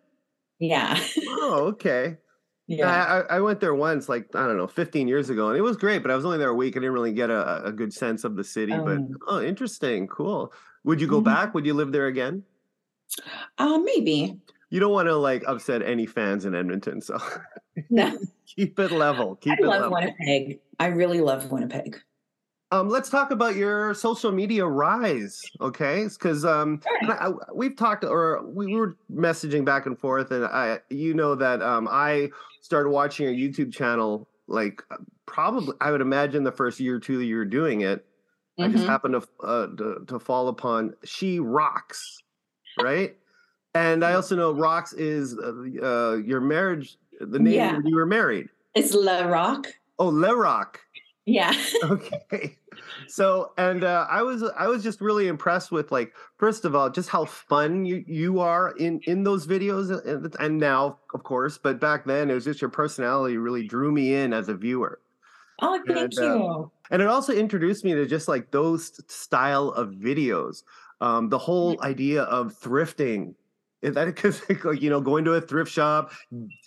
[0.59, 2.17] Yeah Oh, okay.
[2.67, 5.61] yeah I, I went there once, like I don't know, 15 years ago, and it
[5.61, 6.01] was great.
[6.01, 6.75] But I was only there a week.
[6.75, 8.77] I didn't really get a, a good sense of the city.
[8.79, 9.41] But Oh.
[9.41, 10.51] interesting, cool.
[10.83, 11.25] Would you go Mhm.
[11.25, 11.53] back?
[11.53, 12.43] Would you live there again?
[13.57, 14.37] uh maybe
[14.69, 17.17] You don't want to like upset any fans in Edmonton, so
[17.89, 19.35] no keep it level.
[19.37, 19.95] Keep i it love level.
[19.97, 22.01] winnipeg i really love winnipeg
[22.71, 26.03] Um, let's talk about your social media rise, okay?
[26.03, 31.13] Because um, I, we've talked, or we were messaging back and forth, and I, you
[31.13, 32.29] know that um, I
[32.61, 36.99] started watching your YouTube channel like uh, probably I would imagine the first year or
[36.99, 38.05] two that you were doing it.
[38.59, 38.87] I just Mhm.
[38.87, 42.17] happened to, uh, to to fall upon She Rocks,
[42.81, 43.15] right?
[43.75, 45.51] and I also know Rocks is uh,
[45.85, 47.73] uh, your marriage, the name Yeah.
[47.77, 48.49] when you were married.
[48.75, 49.67] it's la rock
[49.99, 50.79] Oh, Le Rock.
[51.27, 51.53] Yeah.
[51.83, 52.57] Okay.
[53.07, 56.89] So and uh, i was i was just really impressed with like first of all
[56.89, 61.57] just how fun you you are in in those videos and, and now of course
[61.57, 64.99] but back then it was just your personality really drew me in as a viewer.
[65.61, 66.71] Oh thank And, uh, you.
[66.91, 70.63] and it also introduced me to just like those style of videos.
[71.01, 73.35] Um the whole idea of thrifting
[73.83, 76.11] is that because like you know going to a thrift shop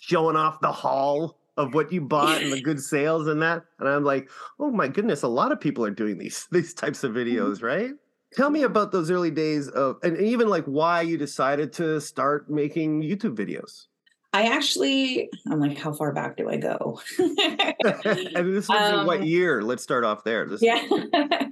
[0.01, 3.87] showing off the haul of what you bought and the good sales and that and
[3.89, 7.11] i'm like oh my goodness a lot of people are doing these these types of
[7.13, 7.91] videos right?
[8.33, 12.49] Tell me about those early days of and even like why you decided to start
[12.49, 13.87] making youtube videos.
[14.33, 17.01] I actually, I'm like, how far back do I go?
[17.19, 19.61] and this was in what Um, year?
[19.61, 20.47] Let's start off there.
[20.47, 20.81] This yeah,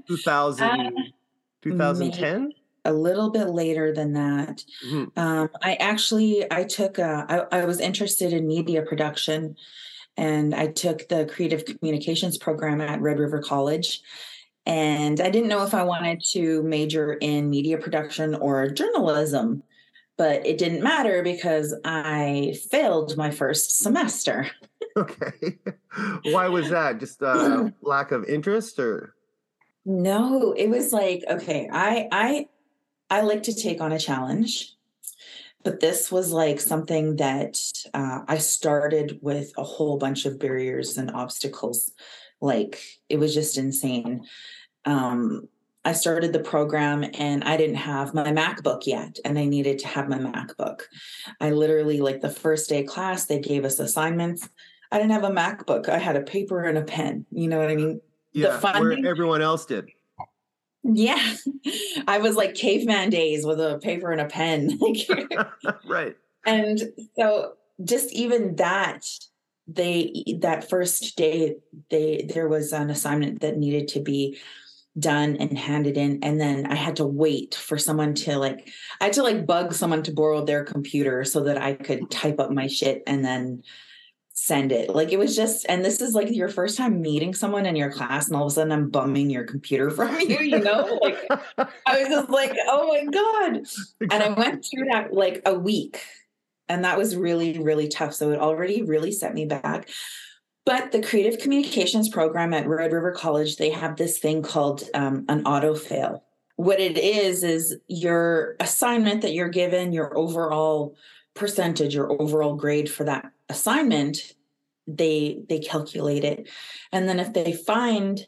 [0.08, 0.90] 2000 Uh,
[1.62, 2.54] 2010
[2.86, 4.64] a little bit later than that.
[4.88, 5.12] Mhm.
[5.18, 9.58] Um, I actually, I took, a, I, I was interested in media production
[10.18, 14.02] and I took the creative communications program at Red River College.
[14.66, 19.64] And I didn't know if I wanted to major in media production or journalism,
[20.18, 24.50] but it didn't matter because I failed my first semester.
[24.98, 25.58] Okay.
[26.24, 27.00] Why was that?
[27.00, 29.16] Just uh, lack of interest or?
[29.86, 32.48] No, it was like, okay, I I
[33.10, 34.76] I like to take on a challenge.
[35.64, 37.60] But this was like something that
[37.94, 41.92] uh, I started with a whole bunch of barriers and obstacles.
[42.42, 44.26] Like it was just insane.
[44.86, 45.50] Um,
[45.86, 49.88] I started the program and I didn't have my MacBook yet, and I needed to
[49.88, 50.82] have my MacBook.
[51.40, 54.48] I literally, like the first day of class, they gave us assignments.
[54.92, 55.88] I didn't have a MacBook.
[55.88, 57.26] I had a paper and a pen.
[57.32, 58.02] You know what I mean?
[58.34, 59.90] Yeah, where funding- everyone else did.
[60.84, 61.36] Yeah.
[62.08, 64.80] I was like caveman days with a paper and a pen.
[65.88, 66.16] right.
[66.46, 66.82] and
[67.16, 69.06] so just even that
[69.68, 71.56] they that first day
[71.90, 74.38] they there was an assignment that needed to be
[74.98, 78.68] done and handed in and then i had to wait for someone to like
[79.00, 82.40] i had to like bug someone to borrow their computer so that i could type
[82.40, 83.62] up my shit and then
[84.42, 87.66] send it like it was just and this is like your first time meeting someone
[87.66, 90.60] in your class and all of a sudden i'm bumming your computer from you you
[90.60, 91.18] know like
[91.58, 93.66] i was just like oh my god
[94.00, 96.02] and I went through that like a week,
[96.68, 98.14] and that was really, really tough.
[98.14, 99.90] So it already really set me back.
[100.66, 105.26] But the creative communications program at Red River College, they have this thing called um,
[105.28, 106.24] an auto fail.
[106.58, 110.96] What it is, is your assignment that you're given, your overall
[111.40, 114.34] percentage, or overall grade for that assignment,
[114.88, 116.48] they they calculate it.
[116.92, 118.28] And then if they find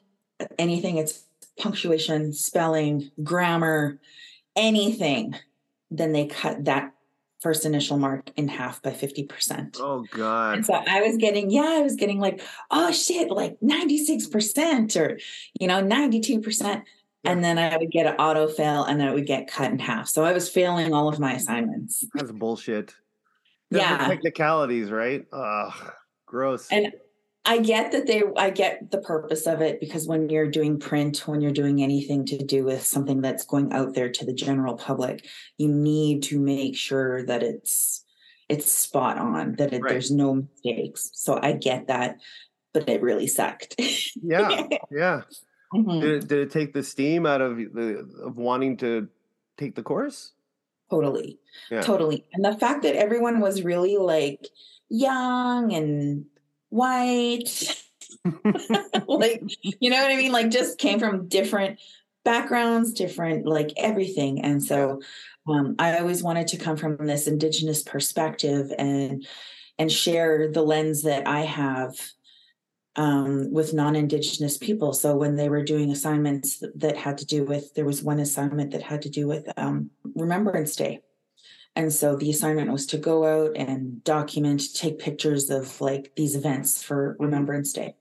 [0.58, 1.26] anything, it's
[1.60, 4.00] punctuation, spelling, grammar,
[4.56, 5.36] anything,
[5.92, 6.94] then they cut that
[7.42, 9.78] first initial mark in half by 50%.
[9.80, 10.58] Oh God.
[10.58, 15.20] And so I was getting, yeah, I was getting like, oh shit, like 96% or,
[15.60, 16.84] you know, 92%.
[17.24, 19.80] And then I would get an auto fail and then it would get cut in
[19.80, 20.08] half.
[20.08, 22.04] So I was failing all of my assignments.
[22.14, 22.96] That's bullshit.
[23.80, 24.08] Yeah.
[24.08, 25.26] technicalities, right?
[25.32, 25.92] Ugh,
[26.26, 26.68] gross.
[26.72, 26.94] And
[27.46, 31.28] I get that they, I get the purpose of it because when you're doing print,
[31.28, 34.76] when you're doing anything to do with something that's going out there to the general
[34.76, 38.06] public, you need to make sure that it's,
[38.50, 39.92] it's spot on, that it, Right.
[39.94, 41.10] there's no mistakes.
[41.14, 42.18] So I get that,
[42.74, 43.76] but it really sucked.
[44.22, 45.22] yeah, yeah.
[45.74, 46.02] Mhm.
[46.02, 49.08] Did it, did it take the steam out of the of wanting to
[49.58, 50.34] take the course?
[50.92, 51.40] Totally.
[51.72, 51.82] Yeah.
[51.82, 52.26] Totally.
[52.34, 54.46] And the fact that everyone was really like
[54.90, 56.26] young and
[56.68, 57.82] white,
[59.08, 60.34] like, you know what I mean?
[60.34, 61.80] Like, just came from different
[62.26, 64.44] backgrounds, different, like everything.
[64.44, 65.00] And so
[65.48, 69.26] um, I always wanted to come from this indigenous perspective and
[69.80, 71.96] and share the lens that I have
[72.96, 74.94] um, with non-indigenous people.
[74.94, 78.72] So when they were doing assignments that had to do with, there was one assignment
[78.72, 81.02] that had to do with um, Remembrance Day.
[81.76, 86.36] And so the assignment was to go out and document, take pictures of like these
[86.36, 87.96] events for Remembrance Day.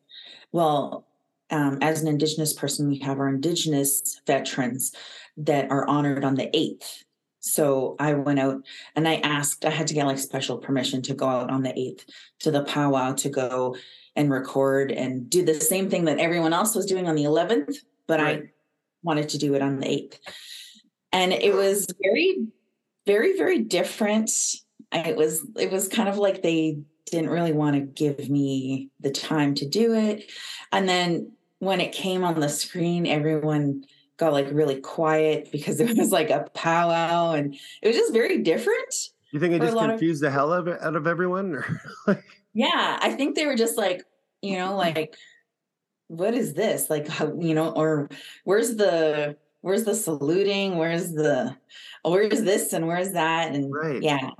[0.50, 1.06] Well,
[1.50, 4.92] um, as an Indigenous person, we have our Indigenous veterans
[5.36, 7.04] that are honored on the 8th.
[7.40, 8.62] So I went out
[8.94, 11.70] and I asked, I had to get like special permission to go out on the
[11.70, 12.04] 8th
[12.40, 13.76] to the powwow to go
[14.16, 17.76] and record and do the same thing that everyone else was doing on the 11th,
[18.06, 18.42] but I
[19.02, 20.18] wanted to do it on the 8th.
[21.12, 22.46] And it was very,
[23.06, 24.30] very, very different.
[24.92, 28.90] I- It was, it was kind of like they didn't really want to give me
[29.00, 30.30] the time to do it.
[30.72, 33.84] And then when it came on the screen, everyone
[34.16, 38.38] got like really quiet because it was like a powwow and it was just very
[38.42, 38.94] different.
[39.32, 41.54] You think it just lot of- confused the hell out of, out of everyone?
[41.54, 44.02] Or like, Yeah, I think they were just like,
[44.42, 45.14] you know, like,
[46.08, 46.90] what is this?
[46.90, 48.08] Like, how, you know, or
[48.44, 50.76] where's the where's the saluting?
[50.76, 51.56] Where's the
[52.04, 53.54] oh, where's this and where's that?
[53.54, 54.02] And Right.
[54.02, 54.30] yeah,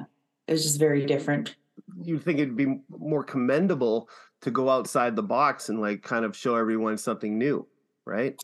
[0.47, 1.57] it was just very different.
[2.03, 4.09] you think it'd be more commendable
[4.43, 7.67] to go outside the box and like kind of show everyone something new,
[8.07, 8.41] right?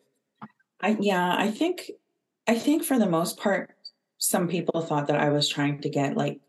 [0.83, 1.91] I yeah, I think
[2.47, 3.75] I think for the most part,
[4.19, 6.41] some people thought that I was trying to get like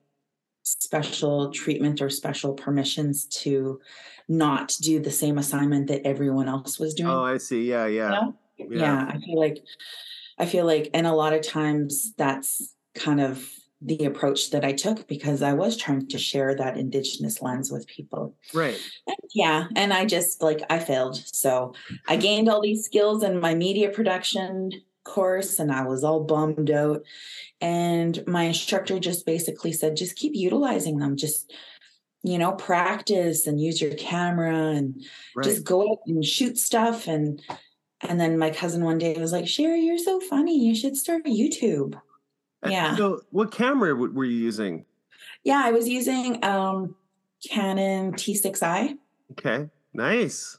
[0.79, 3.79] special treatment or special permissions to
[4.27, 7.09] not do the same assignment that everyone else was doing.
[7.09, 7.69] Oh, I see.
[7.69, 8.09] Yeah, yeah.
[8.09, 8.35] know?
[8.69, 9.05] yeah.
[9.09, 9.63] i feel like
[10.37, 13.47] i feel like and a lot of times that's kind of
[13.81, 17.85] the approach that i took because i was trying to share that indigenous lens with
[17.87, 18.79] people Right.
[19.05, 21.73] And yeah and i just like i failed so
[22.07, 24.71] i gained all these skills in my media production
[25.07, 27.01] course and i was all bummed out
[27.61, 31.51] and my instructor just basically said just keep utilizing them just
[32.23, 35.03] you know practice and use your camera and
[35.35, 35.43] Right.
[35.45, 37.41] just go out and shoot stuff and
[38.01, 41.25] and then my cousin one day was like sherry you're so funny you should start
[41.25, 41.99] youtube
[42.67, 42.95] yeah.
[42.97, 44.85] So, what camera were you using?
[45.43, 46.95] yeah i was using um
[47.49, 48.97] canon t6i
[49.33, 50.57] Okay, nice.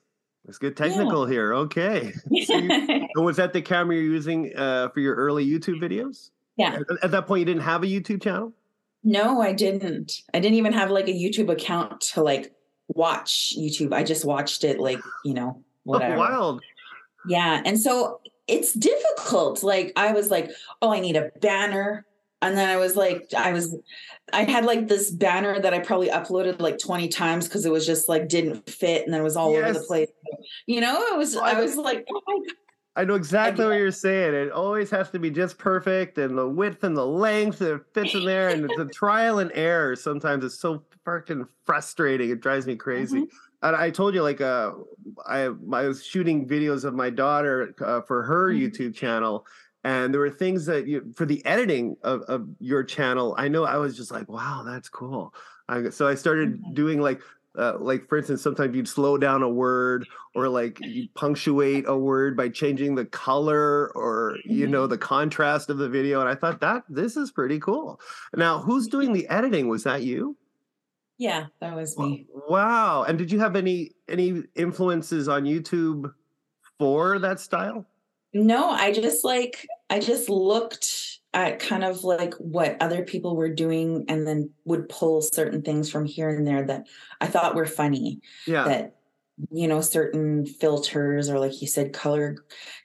[0.48, 1.52] Let's get technical here.
[1.54, 2.12] Okay.
[2.46, 2.70] So you-
[3.14, 6.30] and was that the camera you're using uh, for your early YouTube videos?
[6.58, 8.52] At, at that point, you didn't have a YouTube channel.
[9.04, 12.50] no i didn't i didn't even have like a youtube account to like
[12.88, 16.60] watch youtube i just watched it like you know whatever Oh, wild.
[17.28, 17.62] Yeah.
[17.64, 19.62] And so it's difficult.
[19.62, 20.50] Like I was like,
[20.82, 22.06] oh, I need a banner.
[22.42, 23.76] And then I was like, I was,
[24.32, 27.86] I had like this banner that I probably uploaded like 20 times because it was
[27.86, 30.08] just like didn't fit and then it was all over the place.
[30.66, 32.44] You know, it was, Well, I I was like, oh.
[32.96, 34.34] I know exactly what you're saying.
[34.34, 38.12] It always has to be just perfect, and the width and the length it fits
[38.12, 39.94] in there, and the trial and error.
[39.94, 42.30] Sometimes it's so freaking frustrating.
[42.30, 43.28] It drives me crazy.
[43.62, 44.72] And I told you, like, uh,
[45.26, 48.62] I I was shooting videos of my daughter uh, for her Mhm.
[48.68, 49.46] YouTube channel,
[49.84, 53.34] and there were things that you for the editing of, of your channel.
[53.38, 55.34] I know I was just like, wow, that's cool.
[55.68, 56.74] I, so I started Mhm.
[56.74, 57.20] doing like.
[57.58, 61.96] Uh, like for instance, sometimes you'd slow down a word, or like you punctuate a
[61.96, 66.20] word by changing the color, or you know the contrast of the video.
[66.20, 68.00] And I thought that this is pretty cool.
[68.36, 69.66] Now, who's doing the editing?
[69.66, 70.36] Was that you?
[71.16, 72.28] Yeah, that was me.
[72.48, 73.02] Wow.
[73.02, 76.12] And did you have any any influences on YouTube
[76.78, 77.88] for that style?
[78.32, 83.52] No, I just like I just looked at kind of like what other people were
[83.52, 86.86] doing and then would pull certain things from here and there that
[87.20, 88.20] I thought were funny.
[88.46, 88.64] Yeah.
[88.64, 88.94] That
[89.50, 92.36] you know, certain filters or like you said, color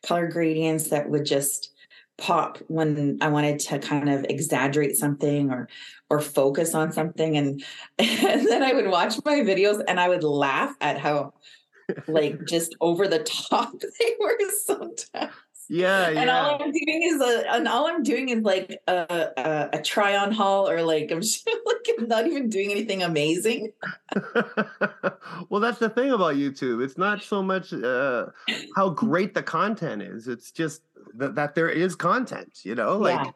[0.05, 1.71] color gradients that would just
[2.17, 5.67] pop when I wanted to kind of exaggerate something or
[6.09, 7.63] or focus on something and
[7.99, 11.33] and then I would watch my videos and I would laugh at how
[12.07, 15.31] like just over the top they were sometimes.
[15.69, 16.21] yeah, yeah.
[16.21, 19.81] And all I'm doing is a, and all I'm doing is like a, a, a
[19.81, 23.71] try on haul or like I'm just like I'm not even doing anything amazing.
[25.49, 26.83] well, that's the thing about YouTube.
[26.83, 28.27] It's not so much uh,
[28.75, 30.27] how great the content is.
[30.27, 30.81] It's just
[31.15, 33.31] that, that there is content, you know, like Yeah.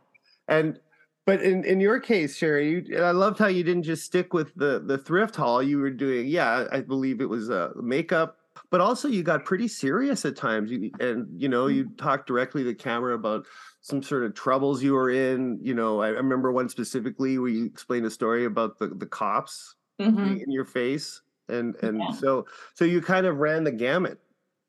[0.48, 0.80] and
[1.28, 4.56] but in in your case, Sherry, you, I loved how you didn't just stick with
[4.56, 5.62] the the thrift haul.
[5.64, 8.40] You were doing, yeah, I believe it was uh, makeup,
[8.72, 10.72] but also you got pretty serious at times.
[10.72, 13.46] You, and you know, you talked directly to the camera about
[13.82, 15.60] some sort of troubles you were in.
[15.62, 19.08] You know, I, I remember one specifically where you explained a story about the the
[19.08, 20.42] cops Mhm.
[20.44, 22.12] in your face and and Yeah.
[22.12, 24.20] so so you kind of ran the gamut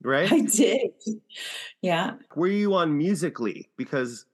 [0.02, 0.92] right I did.
[1.82, 2.16] Yeah.
[2.34, 4.26] were you on Musical.ly because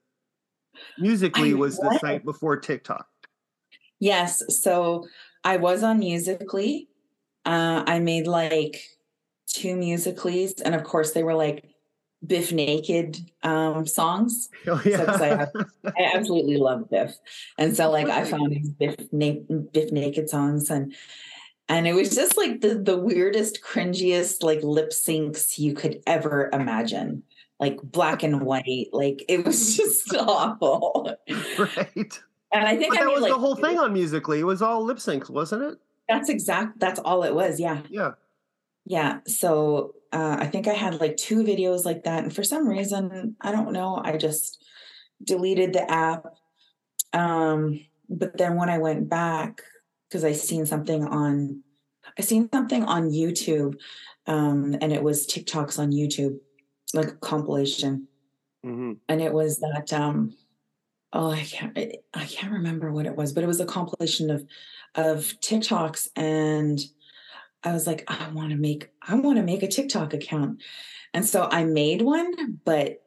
[0.98, 3.06] Musical.ly I was the site before tiktok
[4.00, 4.42] Yes.
[4.62, 5.06] So
[5.44, 6.86] I was on Musical.ly.
[7.46, 8.82] Uh, I made like
[9.46, 11.64] two Musicallys, and of course they were like
[12.26, 14.48] Biff Naked um, songs.
[14.66, 15.46] oh So, 'cause I,
[15.86, 17.14] I absolutely love Biff,
[17.56, 20.94] and so like I found Biff, na- Biff Naked songs, and
[21.68, 26.50] and it was just like the the weirdest, cringiest like lip syncs you could ever
[26.52, 27.22] imagine,
[27.68, 28.88] like black and white.
[28.92, 31.14] Like it was just awful.
[31.58, 32.18] right
[32.52, 34.62] And I think but I that was like the whole thing on Musical.ly it was
[34.62, 36.78] all lip syncs wasn't it that's exact.
[36.80, 37.58] That's all it was.
[37.58, 37.82] Yeah.
[37.88, 38.12] yeah
[38.84, 39.20] Yeah.
[39.26, 42.24] So uh, I think I had like two videos like that.
[42.24, 44.62] And for some reason, I don't know, I just
[45.22, 46.24] deleted the app.
[47.12, 49.62] Um, but then when I went back,
[50.08, 51.62] because I seen something on
[52.18, 53.76] I seen something on YouTube,
[54.26, 56.38] um, and it was TikToks on YouTube,
[56.92, 58.08] like a compilation.
[58.62, 60.36] hmm And it was that um
[61.12, 64.30] oh I can't I I can't remember what it was, but it was a compilation
[64.30, 64.46] of
[64.94, 66.80] of TikToks and
[67.64, 70.62] I was like, I want to make I want to make a TikTok account.
[71.14, 73.00] And so I made one, but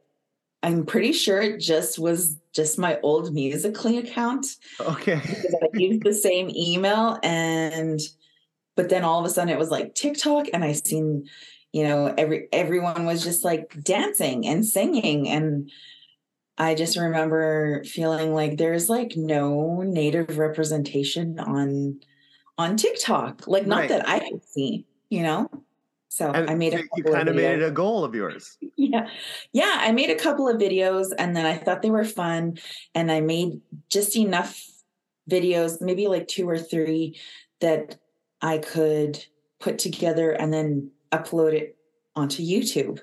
[0.63, 4.47] I'm pretty sure it just was just my old Musical.ly account
[4.79, 7.99] okay because I used the same email and
[8.75, 11.27] but then all of a sudden it was like TikTok and I seen
[11.73, 15.69] you know every everyone was just like dancing and singing and
[16.58, 21.99] I just remember feeling like there's like no native representation on
[22.58, 23.89] on TikTok like not Right.
[23.89, 25.49] that I could see you know
[26.10, 28.15] so and I made a you couple of kind of made it a goal of
[28.15, 29.08] yours yeah
[29.51, 32.58] yeah i made a couple of videos and then i thought they were fun
[32.95, 34.65] and i made just enough
[35.30, 37.19] videos maybe like two or three
[37.60, 37.97] that
[38.41, 39.23] i could
[39.60, 41.77] put together and then upload it
[42.15, 42.99] onto youtube.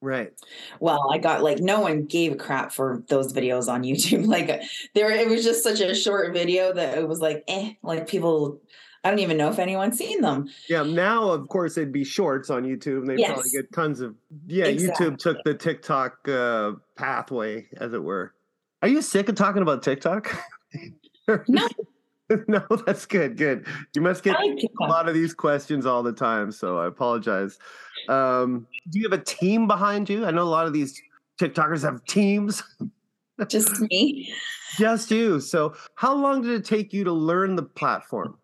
[0.00, 0.32] Right.
[0.80, 4.26] Well i got like no one gave a crap for those videos on youtube.
[4.32, 4.62] Like
[4.94, 8.60] there it was just such a short video that it was like eh like people
[9.04, 10.48] i don't even know if anyone's seen them.
[10.68, 14.16] Yeah now of course it'd be shorts on youtube and they probably get tons of
[14.46, 18.34] yeah youtube took the tiktok uh pathway as it were.
[18.82, 20.36] Are you sick of talking about tiktok?
[21.46, 21.68] No.
[22.48, 23.66] no that's good good.
[23.94, 27.58] You must get a lot of these questions all the time so i apologize.
[28.08, 30.24] Um do you have a team behind you?
[30.24, 31.00] I know a lot of these
[31.40, 32.62] tiktokers have teams.
[33.48, 34.32] Just me.
[34.78, 35.40] Just you.
[35.40, 38.38] So how long did it take you to learn the platform?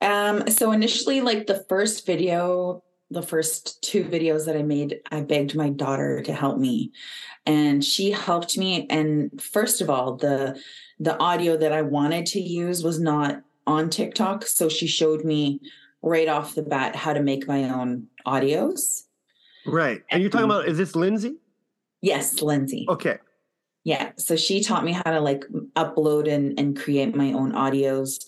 [0.00, 5.20] Um, so initially, like the first video the first two videos that I made, I
[5.22, 6.92] begged my daughter to help me.
[7.44, 8.86] And she helped me.
[8.88, 10.60] And first of all, the
[11.00, 14.46] the audio that I wanted to use was not on TikTok.
[14.46, 15.60] So she showed me
[16.02, 19.04] right off the bat how to make my own audios.
[19.66, 20.02] Right.
[20.10, 21.36] And you're talking about is this Lindsay?
[22.02, 22.86] Yes, Lindsay.
[22.88, 23.18] Okay.
[23.84, 24.12] Yeah.
[24.16, 25.44] So she taught me how to like
[25.74, 28.24] upload and, and create my own audios.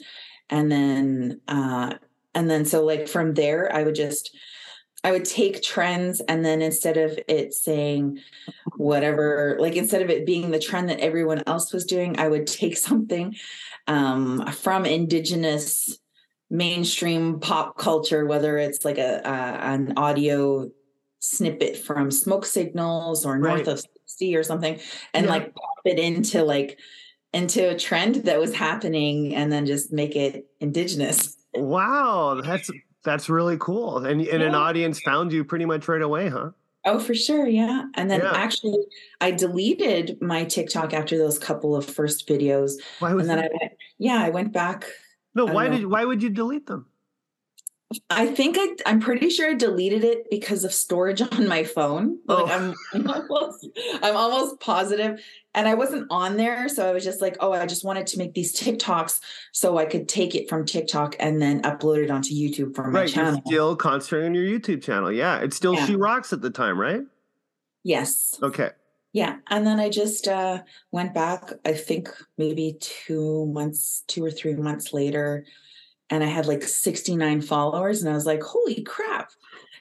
[0.48, 1.94] And then uh
[2.34, 4.34] and then so like from there I would just
[5.04, 8.18] I would take trends and then instead of it saying
[8.76, 12.46] whatever, like instead of it being the trend that everyone else was doing, I would
[12.46, 13.34] take something
[13.86, 15.98] um, from indigenous
[16.50, 20.70] mainstream pop culture, whether it's like a, an audio
[21.18, 23.68] snippet from Smoke Signals or North Right.
[23.68, 24.78] of 60 or something,
[25.14, 25.32] and Yeah.
[25.32, 26.78] like pop it into like
[27.32, 31.36] into a trend that was happening and then just make it indigenous.
[31.54, 32.70] Wow, that's
[33.04, 33.98] that's really cool.
[33.98, 36.50] And and an audience found you pretty much right away, huh?
[36.84, 37.46] Oh, for sure.
[37.46, 37.84] Yeah.
[37.94, 38.32] And then Yeah.
[38.34, 38.78] actually,
[39.20, 42.72] I deleted my TikTok after those couple of first videos.
[42.98, 43.52] Why was And then I that?
[43.60, 44.86] went, yeah, I went back.
[45.34, 45.76] No, why know.
[45.78, 46.86] did why would you delete them?
[48.10, 52.18] I think I, I'm pretty sure I deleted it because of storage on my phone.
[52.28, 52.44] Oh.
[52.44, 53.68] Like I'm, I'm almost,
[54.02, 55.20] I'm almost positive.
[55.54, 56.68] And I wasn't on there.
[56.68, 59.20] So I was just like, oh, I just wanted to make these TikToks
[59.52, 63.00] so I could take it from TikTok and then upload it onto YouTube for my
[63.00, 63.42] Right, you're channel.
[63.46, 65.12] still concentrating on your YouTube channel.
[65.12, 65.86] Yeah, it's still Yeah.
[65.86, 67.02] She Rocks at the time, right?
[67.84, 68.38] yes.
[68.42, 68.70] Okay.
[69.12, 69.36] Yeah.
[69.50, 74.54] And then I just uh, went back, I think maybe two months, two or three
[74.54, 75.44] months later,
[76.12, 78.02] and I had like 69 followers.
[78.02, 79.32] And I was like, holy crap.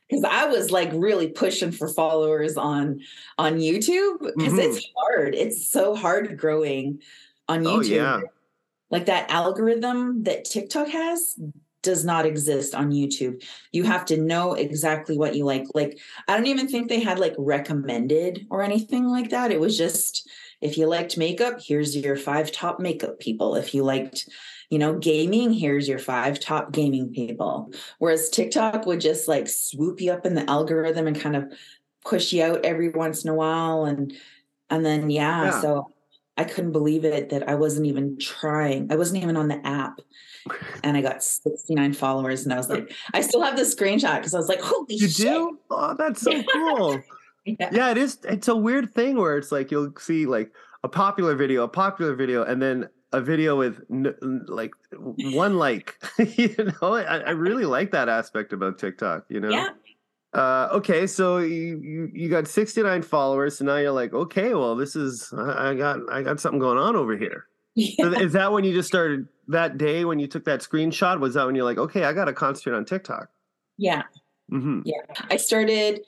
[0.08, 3.02] Because I was like really pushing for followers on
[3.38, 4.64] on YouTube because Mhm.
[4.64, 5.36] it's hard.
[5.36, 7.02] It's so hard growing
[7.50, 7.68] on YouTube.
[7.68, 7.90] Oh, YouTube.
[7.90, 8.22] yeah.
[8.90, 11.36] Like that algorithm that TikTok has
[11.82, 13.44] does not exist on YouTube.
[13.74, 15.66] You have to know exactly what you like.
[15.74, 19.52] Like, I don't even think they had like recommended or anything like that.
[19.52, 20.30] It was just
[20.62, 23.56] if you liked makeup, here's your five top makeup people.
[23.56, 24.30] If you liked,
[24.72, 27.72] you know, gaming, here's your five top gaming people.
[28.00, 31.52] Whereas TikTok would just like swoop you up in the algorithm and kind of
[32.04, 33.86] push you out every once in a while.
[33.86, 34.14] And
[34.70, 35.62] and then yeah, Yeah.
[35.62, 35.92] so
[36.38, 38.92] I couldn't believe it that I wasn't even trying.
[38.92, 40.00] I wasn't even on the app.
[40.84, 42.44] And I got 69 followers.
[42.46, 45.08] And I was like, I still have the screenshot because I was like, holy You
[45.08, 45.28] shit.
[45.28, 45.60] do?
[45.70, 47.00] Oh, that's so cool.
[47.46, 47.70] Yeah.
[47.72, 48.18] yeah, it is.
[48.24, 50.52] It's a weird thing where it's like you'll see like
[50.84, 55.98] a popular video, a popular video, and then a video with like one like.
[56.18, 59.26] you know, I, I really like that aspect about TikTok.
[59.30, 59.50] You know.
[59.50, 59.70] Yeah.
[60.34, 64.78] Uh, okay, so you, you you got 69 followers, so now you're like, okay, well,
[64.78, 67.48] this is I, I got I got something going on over here.
[67.78, 68.20] So Yeah.
[68.20, 71.20] is that when you just started that day when you took that screenshot?
[71.20, 73.30] Was that when you're like, okay, I got to concentrate on TikTok?
[73.78, 74.04] yeah.
[74.52, 74.82] Mm-hmm.
[74.84, 75.02] Yeah.
[75.30, 76.02] I started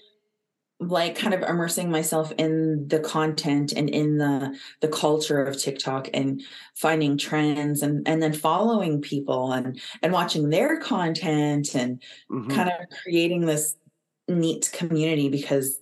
[0.90, 6.10] like kind of immersing myself in the content and in the the culture of TikTok
[6.14, 6.42] and
[6.76, 12.70] finding trends and and then following people and and watching their content and hmm kind
[12.70, 13.76] of creating this
[14.28, 15.80] neat community because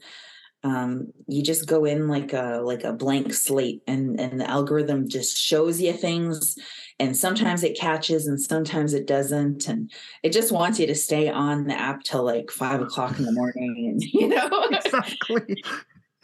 [0.63, 5.07] um you just go in like a like a blank slate and and the algorithm
[5.09, 6.55] just shows you things
[7.01, 9.91] and sometimes it catches and sometimes it doesn't and
[10.21, 13.31] it just wants you to stay on the app till like five o'clock in the
[13.31, 15.63] morning and you know exactly.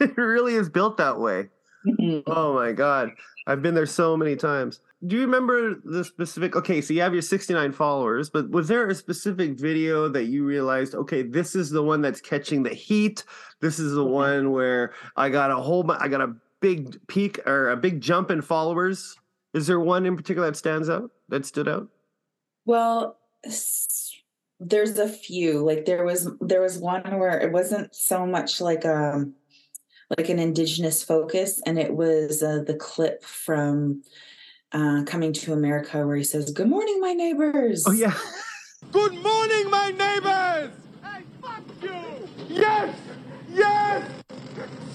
[0.00, 1.48] It really is built that way.
[1.86, 2.22] Mhm.
[2.28, 3.10] Oh my god,
[3.46, 4.80] I've been there so many times.
[5.06, 6.54] Do you remember the specific?
[6.56, 10.44] Okay, so you have your 69 followers, but was there a specific video that you
[10.44, 13.24] realized, okay, this is the one that's catching the heat?
[13.60, 17.70] This is the one where I got a whole, I got a big peak or
[17.70, 19.16] a big jump in followers.
[19.54, 21.10] Is there one in particular that stands out?
[21.28, 21.88] That stood out?
[22.64, 23.18] Well,
[24.60, 25.60] there's a few.
[25.64, 29.34] Like there was there was one where it wasn't so much like um
[30.16, 34.02] like an indigenous focus, and it was uh, the clip from
[34.72, 38.14] uh, Coming to America where he says, "Good morning, my neighbors." Oh yeah.
[38.92, 40.70] Good morning, my neighbors!
[41.02, 42.28] Hey, fuck you!
[42.48, 42.96] Yes!
[43.58, 44.10] Yes!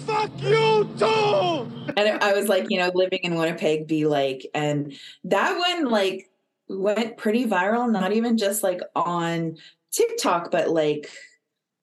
[0.05, 1.93] Fuck you too!
[1.97, 4.93] and I was like, you know, living in Winnipeg, be like, and
[5.25, 6.29] that one like
[6.69, 7.91] went pretty viral.
[7.91, 9.57] Not even just like on
[9.91, 11.09] TikTok, but like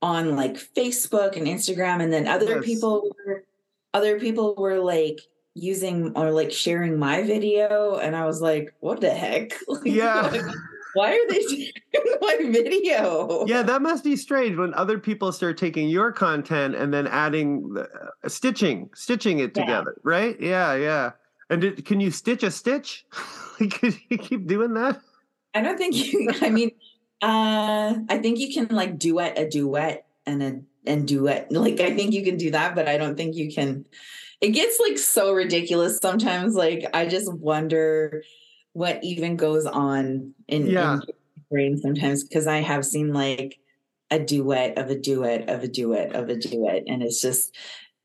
[0.02, 2.64] on like Facebook and Instagram, and then other Yes.
[2.64, 3.44] people were
[3.92, 5.20] other people were like
[5.54, 9.52] using or like sharing my video, and I was like, what the heck?
[9.84, 10.30] Yeah.
[10.94, 13.44] Why are they sharing my video?
[13.46, 17.74] Yeah, that must be strange when other people start taking your content and then adding
[17.74, 17.82] the,
[18.24, 19.62] uh, stitching, stitching it Yeah.
[19.64, 20.40] together, right?
[20.40, 21.10] Yeah, yeah.
[21.50, 23.04] And did, can you stitch a stitch?
[23.60, 25.02] Like, Could you keep doing that?
[25.52, 26.30] I don't think you.
[26.40, 26.70] I mean,
[27.20, 31.52] Uh, I think you can like duet a duet and a and duet.
[31.52, 33.84] Like I think you can do that, but I don't think you can.
[34.40, 36.54] It gets like so ridiculous sometimes.
[36.54, 38.22] Like I just wonder
[38.72, 40.94] what even goes on in, Yeah.
[40.94, 41.00] in
[41.50, 43.58] brain sometimes because I have seen like
[44.10, 47.56] a duet of a duet of a duet of a duet, and it's just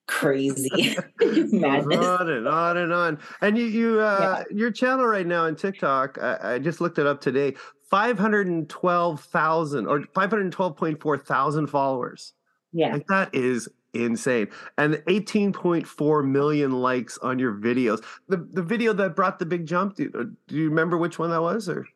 [0.08, 0.70] crazy.
[1.22, 1.98] madness.
[2.06, 3.20] on and on and on.
[3.42, 7.08] And you, you, uh, your channel right now on TikTok, I, I just looked it
[7.08, 7.56] up today.
[7.90, 12.34] Five hundred and twelve thousand or five hundred twelve point four thousand followers.
[12.74, 12.94] Yeah.
[12.94, 14.50] Like that is insane.
[14.78, 18.04] And 18.4 million likes on your videos.
[18.28, 21.30] The the video that brought the big jump, do, uh, do you remember which one
[21.30, 21.88] that was or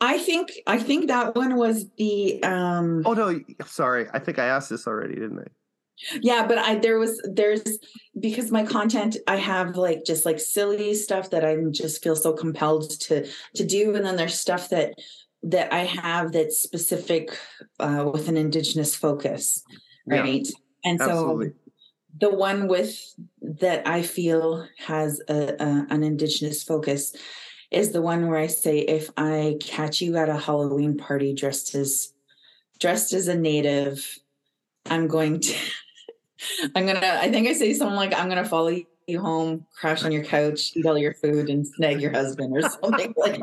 [0.00, 4.08] I think I think that one was the um Oh no, sorry.
[4.12, 5.46] I think I asked this already, didn't I?
[6.22, 7.78] yeah but i there was there's
[8.18, 12.32] because my content i have like just like silly stuff that i just feel so
[12.32, 14.94] compelled to to do and then there's stuff that
[15.42, 17.38] that i have that's specific
[17.78, 19.62] uh with an indigenous focus
[20.06, 20.24] Yeah,
[20.84, 21.42] and so
[22.20, 22.98] the one with
[23.40, 27.14] that i feel has a, a an indigenous focus
[27.70, 31.74] is the one where i say if i catch you at a halloween party dressed
[31.74, 32.12] as
[32.78, 34.18] dressed as a native
[34.86, 35.54] i'm going to
[36.74, 38.76] i'm gonna i think i say something like i'm gonna follow
[39.06, 42.62] you home crash on your couch eat all your food and snag your husband or
[42.82, 43.42] something like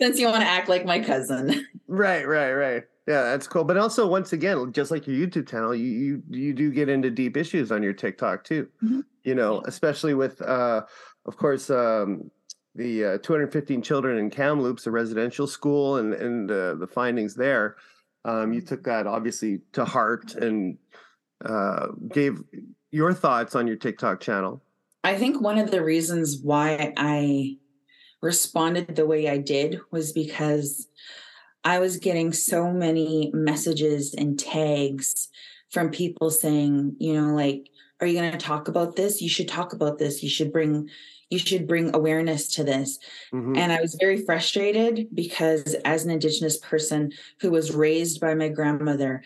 [0.00, 2.84] since you want to act like my cousin Right, right, right.
[3.06, 3.64] Yeah, that's cool.
[3.64, 7.10] But also, once again, just like your YouTube channel, you you, you do get into
[7.10, 8.68] deep issues on your TikTok too.
[8.82, 9.04] Mhm.
[9.24, 10.82] You know, especially with, uh,
[11.26, 12.30] of course, um,
[12.74, 17.76] the uh, 215 children in Kamloops, a residential school, and and uh, the findings there.
[18.24, 20.78] Um, you took that obviously to heart and
[21.44, 22.40] uh, gave
[22.92, 24.62] your thoughts on your TikTok channel.
[25.02, 27.56] I think one of the reasons why I
[28.20, 30.86] responded the way I did was because
[31.64, 35.28] I was getting so many messages and tags
[35.70, 37.68] from people saying, you know, like,
[38.00, 39.22] are you going to talk about this?
[39.22, 40.22] You should talk about this.
[40.22, 40.88] You should bring
[41.30, 42.98] you should bring awareness to this.
[43.32, 43.56] Mhm.
[43.56, 47.10] And I was very frustrated because as an indigenous person
[47.40, 49.22] who was raised by my grandmother,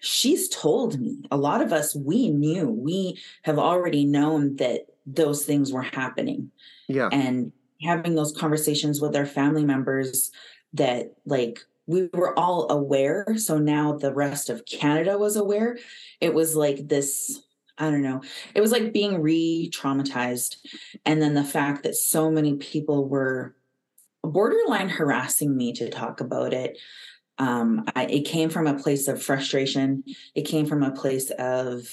[0.00, 5.44] she's told me a lot of us we knew we have already known that those
[5.44, 6.50] things were happening
[6.88, 10.30] yeah, and having those conversations with our family members
[10.74, 15.78] that like we were all aware so now the rest of canada was aware.
[16.20, 17.42] It was like this
[17.78, 18.20] i don't know
[18.54, 20.56] it was like being re-traumatized
[21.06, 23.56] and then the fact that so many people were
[24.22, 26.78] borderline harassing me to talk about it
[27.38, 30.04] um I, it came from a place of frustration.
[30.34, 31.88] It came from a place of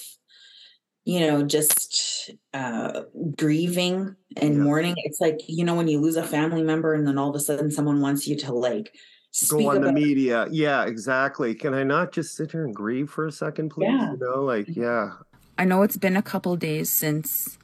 [1.04, 3.02] you know just uh
[3.36, 4.60] grieving and Yeah.
[4.60, 7.36] mourning it's like you know when you lose a family member and then all of
[7.36, 8.94] a sudden someone wants you to like
[9.32, 10.46] speak go on the about media.
[10.50, 11.54] Yeah, exactly.
[11.54, 13.86] Can I not just sit here and grieve for a second, please?
[13.88, 14.10] Yeah.
[14.12, 15.12] You know, like yeah,
[15.56, 17.56] I know it's been a couple days since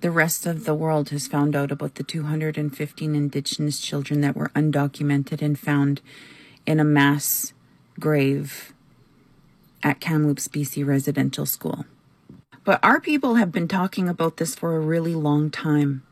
[0.00, 4.50] the rest of the world has found out about the 215 Indigenous children that were
[4.54, 6.00] undocumented and found
[6.66, 7.52] in a mass
[7.98, 8.72] grave
[9.82, 11.84] at Kamloops, BC Residential School.
[12.68, 16.02] But our people have been talking about this for a really long time.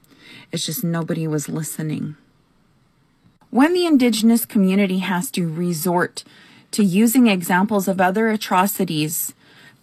[0.50, 2.16] It's just nobody was listening.
[3.50, 6.24] When the Indigenous community has to resort
[6.70, 9.34] to using examples of other atrocities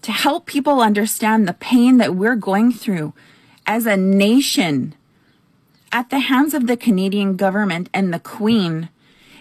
[0.02, 3.14] to help people understand the pain that we're going through
[3.68, 4.96] as a nation
[5.92, 8.90] at the hands of the Canadian government and the Queen,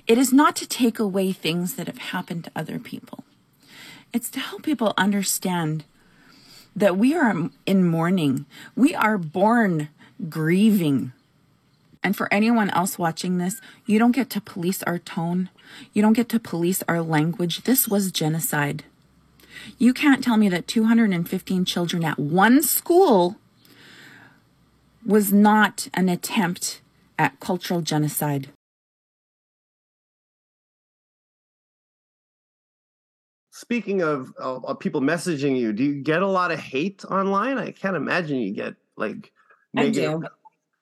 [0.07, 3.25] it is not to take away things that have happened to other people.
[4.13, 5.85] It's to help people understand
[6.75, 8.47] that we are in mourning.
[8.75, 9.89] We are born
[10.29, 11.13] grieving.
[12.03, 15.51] And for anyone else watching this, you don't get to police our tone.
[15.93, 17.63] You don't get to police our language.
[17.63, 18.85] This was genocide.
[19.79, 23.37] You can't tell me that 215 children at one school
[25.07, 26.81] was not an attempt
[27.19, 28.49] at cultural genocide.
[33.63, 37.59] Speaking of, of people messaging you, do you get a lot of hate online?
[37.59, 39.31] I can't imagine you get like
[39.73, 40.21] negative,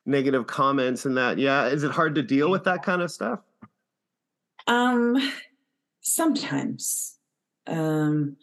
[0.07, 1.37] negative comments and that.
[1.37, 3.41] Yeah, is it hard to deal with that kind of stuff?
[4.67, 5.19] Um,
[6.01, 7.19] sometimes.
[7.67, 8.39] Um,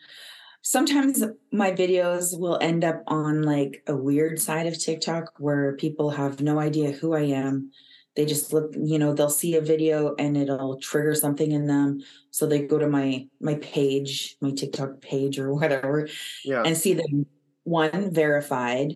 [0.62, 6.12] sometimes my videos will end up on like a weird side of TikTok where people
[6.12, 7.72] have no idea who I am.
[8.18, 12.02] They just look, you know, they'll see a video and it'll trigger something in them.
[12.32, 16.10] So they go to my my page, my TikTok page or whatever,
[16.44, 17.28] Yeah, and see them
[17.64, 18.96] one verified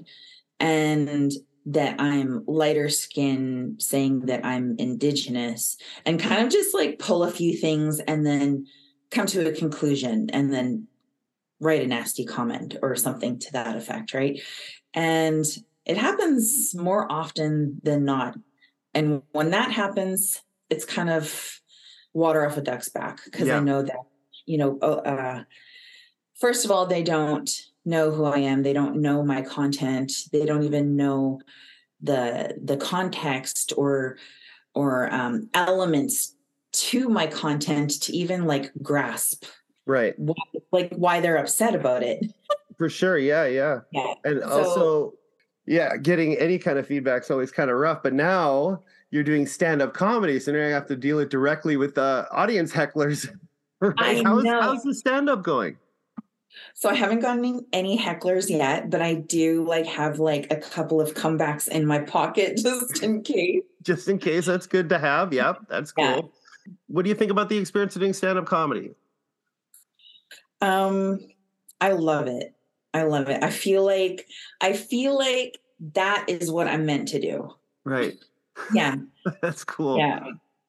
[0.60, 1.32] and
[1.68, 7.32] that I'm lighter skin, saying that I'm indigenous, and kind of just like pull a
[7.32, 8.66] few things and then
[9.12, 10.88] come to a conclusion and then
[11.60, 14.42] write a nasty comment or something to that effect, right?
[14.96, 15.46] And
[15.86, 18.36] it happens more often than not.
[18.94, 21.60] And when that happens, it's kind of
[22.14, 23.58] water off a duck's back because Yeah.
[23.58, 23.96] I know that,
[24.46, 25.44] you know, oh, uh,
[26.40, 27.50] first of all, they don't
[27.86, 28.64] know who I am.
[28.64, 30.12] They don't know my content.
[30.32, 31.40] They don't even know
[32.02, 34.18] the the context or
[34.74, 36.36] or um, elements
[36.74, 39.46] to my content to even like grasp
[39.86, 40.14] Right.
[40.18, 40.36] why,
[40.72, 42.34] like why they're upset about it.
[42.78, 43.18] For sure.
[43.18, 43.46] Yeah.
[43.46, 43.82] Yeah.
[43.92, 44.14] Yeah.
[44.24, 45.14] And So- also,
[45.66, 48.04] yeah, getting any kind of feedback is always kind of rough.
[48.04, 48.82] But now
[49.12, 50.40] you're doing stand up comedy.
[50.40, 53.30] So now you have to deal it directly with the audience hecklers.
[53.84, 54.24] Right?
[54.24, 54.62] I how's, know.
[54.62, 55.76] how's the stand up going?
[56.76, 61.02] So I haven't gotten any hecklers yet, but I do like have like a couple
[61.02, 63.64] of comebacks in my pocket just in case.
[63.82, 65.34] Just in case, that's good to have.
[65.34, 66.06] Yep, that's cool.
[66.06, 66.22] Yeah.
[66.88, 68.92] What do you think about the experience of doing stand up comedy?
[70.62, 71.20] Um,
[71.80, 72.54] I love it.
[72.94, 73.44] I love it.
[73.44, 74.28] I feel like
[74.60, 75.60] I feel like
[75.94, 77.54] that is what I'm meant to do.
[77.84, 78.16] Right.
[78.74, 78.96] Yeah.
[79.42, 79.98] That's cool.
[79.98, 80.20] Yeah.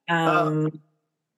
[0.08, 0.80] Uh, Um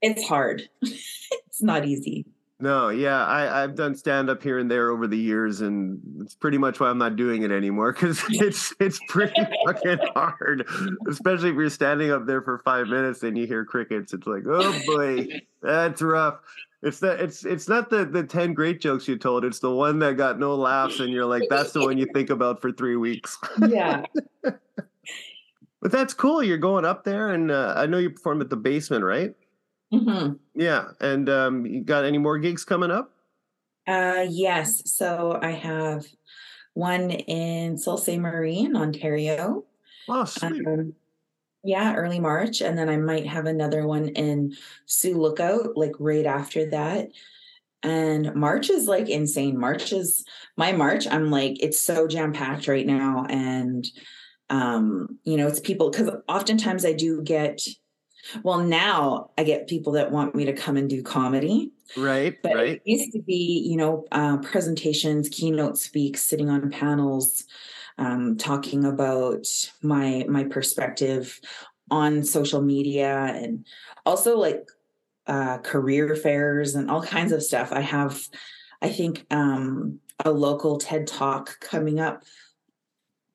[0.03, 0.69] it's hard.
[0.83, 2.27] it's not easy.
[2.61, 6.37] No, yeah, I, I've done stand up here and there over the years, and it's
[6.37, 10.67] pretty much why I'm not doing it anymore because it's it's pretty fucking hard,
[11.09, 14.13] especially if you're standing up there for five minutes and you hear crickets.
[14.15, 15.27] It's like, oh boy,
[15.63, 16.37] that's rough.
[16.85, 19.45] It's that it's it's not the the ten great jokes you told.
[19.45, 22.29] It's the one that got no laughs, and you're like, that's the one you think
[22.29, 23.39] about for three weeks.
[23.67, 24.05] Yeah.
[25.81, 26.43] But that's cool.
[26.43, 29.35] You're going up there, and uh, I know you performed at the basement, right?
[29.93, 33.13] hmm Yeah, and um, you got any more gigs coming up?
[33.87, 34.81] Uh yes.
[34.91, 36.07] So I have
[36.73, 38.17] one in Sault Ste.
[38.17, 39.65] Marie in Ontario.
[40.09, 40.67] Oh, sweet.
[40.67, 40.95] Um,
[41.65, 42.61] yeah, early March.
[42.61, 44.57] And then I might have another one in
[44.87, 47.11] Sioux Lookout, like right after that.
[47.83, 49.59] And March is like insane.
[49.59, 50.25] March is
[50.57, 51.07] my March.
[51.07, 53.27] I'm like, it's so jam packed right now.
[53.29, 53.87] And,
[54.49, 57.61] um, you know, it's people because oftentimes I do get,
[58.43, 61.73] well, now I get people that want me to come and do comedy.
[61.97, 62.69] Right, But right.
[62.77, 67.45] it used to be, you know, uh, presentations, keynote speaks, sitting on panels,
[67.99, 69.47] um, talking about
[69.83, 71.41] my my perspective
[71.91, 73.67] on social media, and
[74.05, 74.67] also like
[75.27, 77.73] uh, career fairs and all kinds of stuff.
[77.73, 78.21] I have,
[78.83, 82.25] I think, um, a local TED Talk coming up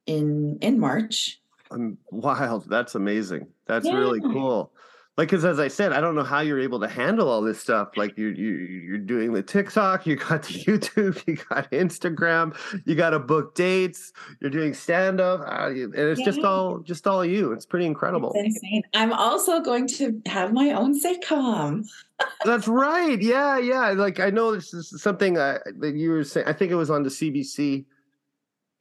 [0.05, 1.41] in in March.
[1.71, 2.69] Um, wild.
[2.69, 3.47] That's amazing.
[3.65, 4.73] That's really cool.
[5.19, 7.59] Like, because as I said, I don't know how you're able to handle all this
[7.59, 7.97] stuff.
[7.97, 12.55] Like, you you you're doing the TikTok, you got the YouTube, you got Instagram,
[12.85, 17.05] you got to book dates, you're doing stand up, uh, and it's just all just
[17.05, 17.51] all you.
[17.51, 18.31] It's pretty incredible.
[18.33, 18.81] It's insane.
[18.93, 21.85] I'm also going to have my own sitcom.
[22.45, 23.21] That's right.
[23.21, 23.89] Yeah, yeah.
[23.89, 26.47] Like I know this is something uh, that you were saying.
[26.47, 27.83] I think it was on the CBC.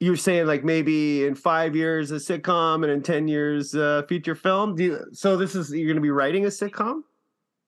[0.01, 4.03] You were saying like maybe in five years a sitcom and in ten years uh,
[4.07, 4.75] feature film.
[4.75, 7.01] Do you, so this is you're going to be writing a sitcom.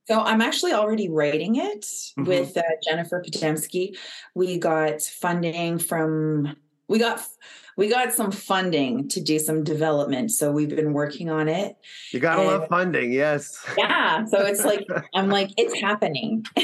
[0.07, 1.81] So I'm actually already writing it
[2.17, 2.25] Mhm.
[2.27, 3.97] with uh, Jennifer Podemski.
[4.33, 6.55] We got funding from
[6.87, 7.21] we got
[7.77, 10.31] we got some funding to do some development.
[10.31, 11.75] So we've been working on it.
[12.11, 13.11] You got to love And- funding.
[13.11, 14.23] Yes, Yeah.
[14.25, 16.45] So it's like I'm like it's happening.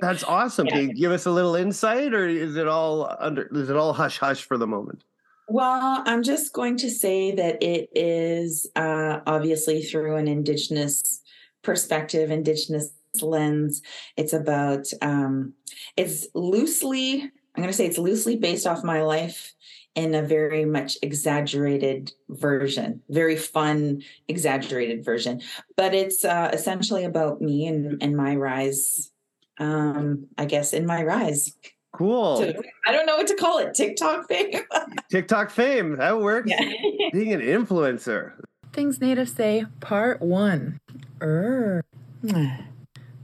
[0.00, 0.66] that's awesome.
[0.66, 0.74] Yeah.
[0.74, 3.48] Can you give us a little insight, or is it all under?
[3.52, 5.04] Is it all hush hush for the moment?
[5.50, 11.22] Well, I'm just going to say that it is uh, obviously through an Indigenous
[11.62, 12.90] perspective, Indigenous
[13.22, 13.80] lens.
[14.18, 15.54] It's about, um,
[15.96, 19.54] it's loosely, I'm going to say it's loosely based off my life
[19.94, 25.40] in a very much exaggerated version, very fun, exaggerated version.
[25.78, 29.10] But it's uh, essentially about me and, and my rise,
[29.58, 31.56] um, I guess, in my rise.
[31.92, 32.36] Cool.
[32.38, 32.52] So,
[32.86, 34.60] I don't know what to call it, TikTok fame.
[35.10, 36.50] TikTok fame that works.
[36.50, 36.70] yeah.
[37.12, 38.32] Being an influencer.
[38.72, 40.78] Things natives say, part one.
[41.20, 41.82] Er.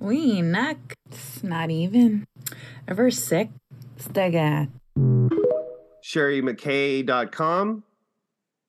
[0.00, 0.76] We not,
[1.42, 2.26] not even.
[2.88, 3.50] Ever sick?
[3.98, 4.68] Stega.
[6.02, 7.82] SherryMckay.com.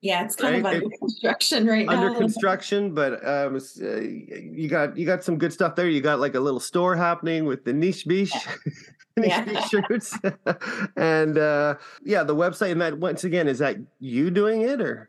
[0.06, 2.08] Yeah, it's kind of under construction right under now.
[2.10, 5.90] Under construction, but um, uh, you got you got some good stuff there.
[5.90, 8.32] You got like a little store happening with the Nish Bish,
[9.18, 9.46] niche Yeah.
[9.46, 10.16] beach shirts,
[10.96, 12.72] and uh, yeah, the website.
[12.72, 15.08] And that once again, is that you doing it or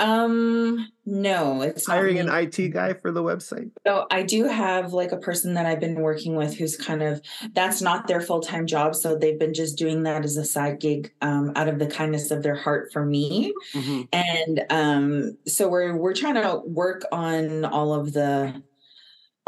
[0.00, 3.70] Um, no, it's Hiring an IT guy for the website.
[3.86, 7.20] So I do have like a person that I've been working with who's kind of
[7.52, 8.94] that's not their full time job.
[8.94, 12.30] So they've been just doing that as a side gig um, out of the kindness
[12.30, 13.52] of their heart for me.
[13.74, 14.08] Mhm.
[14.12, 18.62] And um, so we're we're trying to work on all of the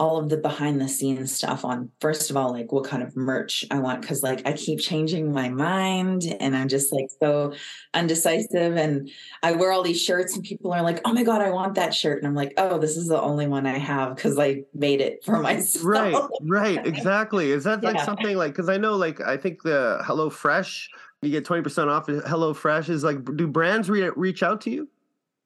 [0.02, 3.14] all of the behind the scenes stuff on first of all like what kind of
[3.14, 7.54] merch I want because like I keep changing my mind and I'm just like so
[7.94, 9.08] undecisive and
[9.44, 11.94] I wear all these shirts and people are like oh my god I want that
[11.94, 15.00] shirt and I'm like oh this is the only one I have because I made
[15.00, 17.52] it for myself Right, right, exactly.
[17.52, 18.04] Is that like Yeah.
[18.04, 20.90] something like because I know like I think the Hello Fresh
[21.20, 22.08] you get twenty percent off.
[22.08, 24.88] Hello Fresh is like do brands re- reach out to you?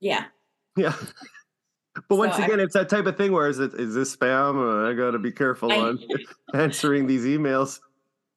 [0.00, 0.24] yeah
[0.76, 0.94] Yeah.
[2.09, 4.14] But once So I- again, it's that type of thing where is it is this
[4.16, 4.57] spam?
[4.57, 5.99] Or I got to be careful I- on
[6.55, 7.80] answering these emails.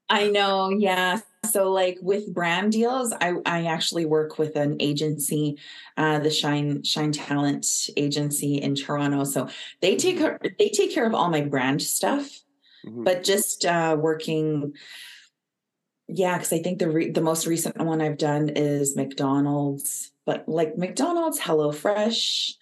[0.09, 1.19] I know, yeah.
[1.51, 5.57] So like with brand deals, I I actually work with an agency,
[5.97, 9.23] uh the Shine Shine Talent agency in Toronto.
[9.23, 9.47] So
[9.81, 12.39] they take care they take care of all my brand stuff,
[12.85, 13.03] Mhm.
[13.05, 14.73] but just uh working
[16.07, 20.49] yeah, because I think the re- the most recent one I've done is McDonald's, but
[20.49, 22.53] like McDonald's, HelloFresh.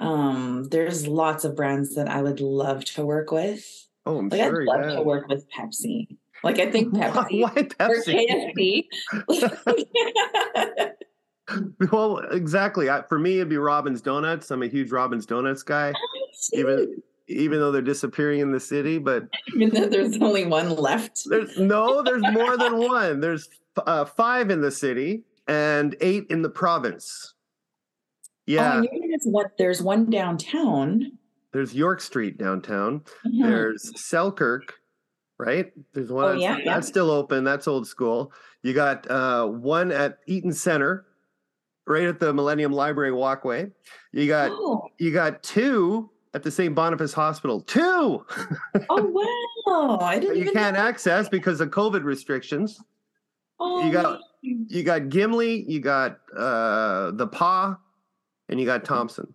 [0.00, 3.86] Um, there's lots of brands that I would love to work with.
[4.06, 4.62] Oh, I'm Like sure.
[4.62, 4.96] I'd love yeah.
[4.96, 6.08] to work with Pepsi.
[6.42, 8.86] Like I think Pepsi why or Pepsi?
[9.18, 10.90] KFC.
[11.92, 12.88] well, exactly.
[12.88, 14.50] I, for me, it'd be Robin's Donuts.
[14.50, 15.92] I'm a huge Robin's Donuts guy,
[16.52, 18.98] even even though they're disappearing in the city.
[18.98, 19.24] But
[19.54, 21.22] Even though there's only one left.
[21.26, 23.20] there's no, there's more than one.
[23.20, 23.48] There's
[23.86, 27.34] uh, five in the city and eight in the province.
[28.58, 31.12] Oh, Yeah, know there's what there's one downtown.
[31.52, 33.00] there's York Street downtown.
[33.26, 33.42] Mhm.
[33.42, 34.74] There's Selkirk,
[35.38, 35.72] right?
[35.94, 36.74] There's one Oh, that's, yeah, yeah.
[36.74, 37.44] that's still open.
[37.44, 38.32] That's old school.
[38.62, 41.06] You got uh, one at Eaton Center,
[41.86, 43.70] right at the Millennium Library walkway.
[44.12, 46.74] You got Oh, you got two at the St.
[46.74, 47.60] Boniface Hospital.
[47.62, 48.24] Two
[48.88, 49.02] oh
[49.66, 49.98] wow.
[50.00, 50.82] I didn't you even can't know.
[50.82, 52.80] access because of COVID restrictions.
[53.58, 54.20] Oh, you got-.
[54.42, 57.76] You got Gimli, you got uh, the Pas,
[58.50, 59.34] and you got Thompson.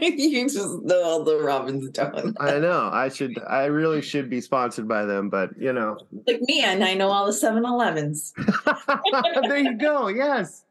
[0.00, 2.34] you just know all the Robin's done.
[2.38, 2.90] I know.
[2.92, 3.36] I should.
[3.48, 5.98] I really should be sponsored by them, but you know.
[6.26, 8.32] Like me, and I know all the 7-Elevens.
[9.48, 10.08] there you go.
[10.08, 10.64] Yes.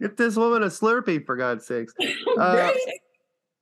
[0.00, 1.92] Get this woman a Slurpee for God's sakes.
[2.00, 2.76] Uh, right?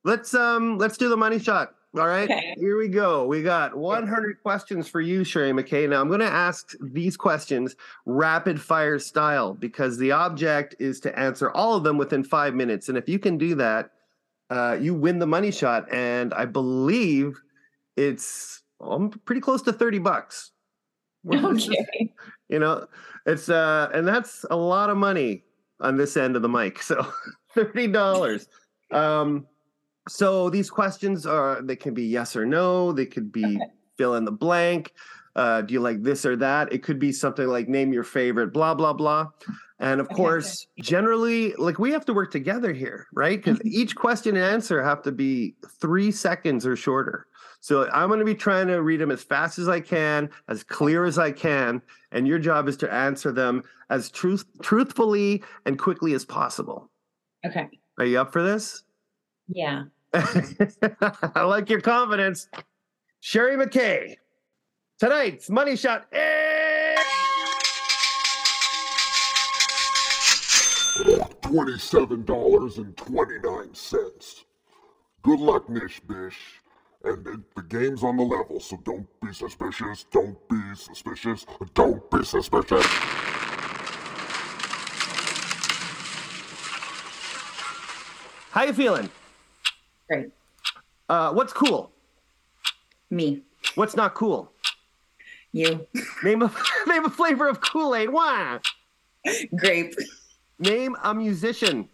[0.03, 1.74] Let's um let's do the money shot.
[1.97, 2.29] All right.
[2.29, 2.55] Okay.
[2.57, 3.25] Here we go.
[3.25, 5.87] We got 100 questions for you, Sherry McKay.
[5.89, 7.75] Now I'm going to ask these questions
[8.05, 12.89] rapid fire style because the object is to answer all of them within 5 minutes
[12.89, 13.91] and if you can do that,
[14.51, 17.41] uh you win the money shot and I believe
[17.95, 20.51] it's I'm pretty close to 30 bucks.
[21.27, 22.13] Okay.
[22.49, 22.85] you know
[23.25, 25.43] it's uh and that's a lot of money
[25.79, 27.07] on this end of the mic so
[27.55, 28.47] $30
[28.91, 29.47] um
[30.07, 33.59] so these questions are they can be yes or no they could be
[33.97, 34.93] fill in the blank
[35.35, 38.53] uh do you like this or that it could be something like name your favorite
[38.53, 39.27] blah blah blah
[39.79, 40.15] and of Okay.
[40.15, 44.83] course generally like we have to work together here right because each question and answer
[44.83, 47.27] have to be three seconds or shorter
[47.61, 50.63] so I'm going to be trying to read them as fast as I can, as
[50.63, 51.81] clear as I can,
[52.11, 56.91] and your job is to answer them as truth truthfully and quickly as possible.
[57.43, 57.67] Okay.
[57.97, 58.83] Are you up for this?
[59.47, 59.85] Yeah.
[61.35, 62.47] I like your confidence.
[63.19, 64.15] Sherry McKay.
[64.99, 66.05] Tonight's money shot.
[66.13, 66.95] Eh!
[71.41, 74.45] Twenty-seven dollars and twenty-nine cents.
[75.21, 76.37] Good luck, Nish Bish.
[77.03, 80.05] And the, the game's on the level, so don't be suspicious.
[80.11, 81.45] Don't be suspicious.
[81.73, 82.85] Don't be suspicious.
[88.51, 89.09] How you feeling?
[90.07, 90.29] Great.
[91.09, 91.91] Uh, what's cool?
[93.09, 93.41] Me.
[93.75, 94.51] What's not cool?
[95.51, 95.85] You.
[96.23, 96.51] Name a
[96.87, 98.09] name a flavor of Kool-Aid.
[98.09, 98.59] Why?
[99.55, 99.95] Grape.
[100.59, 101.87] Name a musician.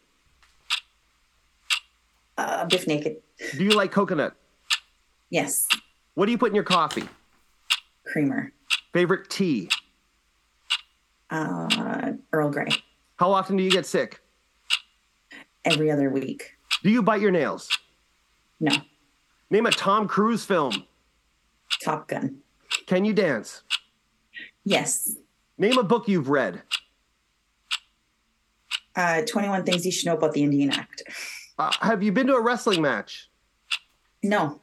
[2.38, 3.18] Uh, Biff Naked.
[3.58, 4.36] Do you like coconut?
[5.30, 5.68] Yes.
[6.16, 7.08] What do you put in your coffee?
[8.06, 8.52] Creamer.
[8.94, 9.70] Favorite tea?
[11.30, 12.68] Uh, Earl Grey.
[13.18, 14.20] How often do you get sick?
[15.64, 16.58] Every other week.
[16.84, 17.70] Do you bite your nails?
[18.62, 18.72] No.
[19.50, 20.86] Name a Tom Cruise film.
[21.84, 22.38] Top Gun.
[22.86, 23.64] Can you dance?
[24.64, 25.18] Yes.
[25.58, 26.62] Name a book you've read.
[28.96, 31.04] Uh, 21 Things You Should Know About the Indian Act.
[31.58, 33.30] Uh, have you been to a wrestling match?
[34.24, 34.62] No.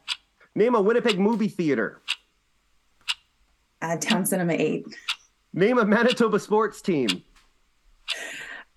[0.54, 2.00] Name a Winnipeg movie theater.
[3.82, 4.86] Uh, Towne Cinema 8.
[5.52, 7.08] Name a Manitoba sports team.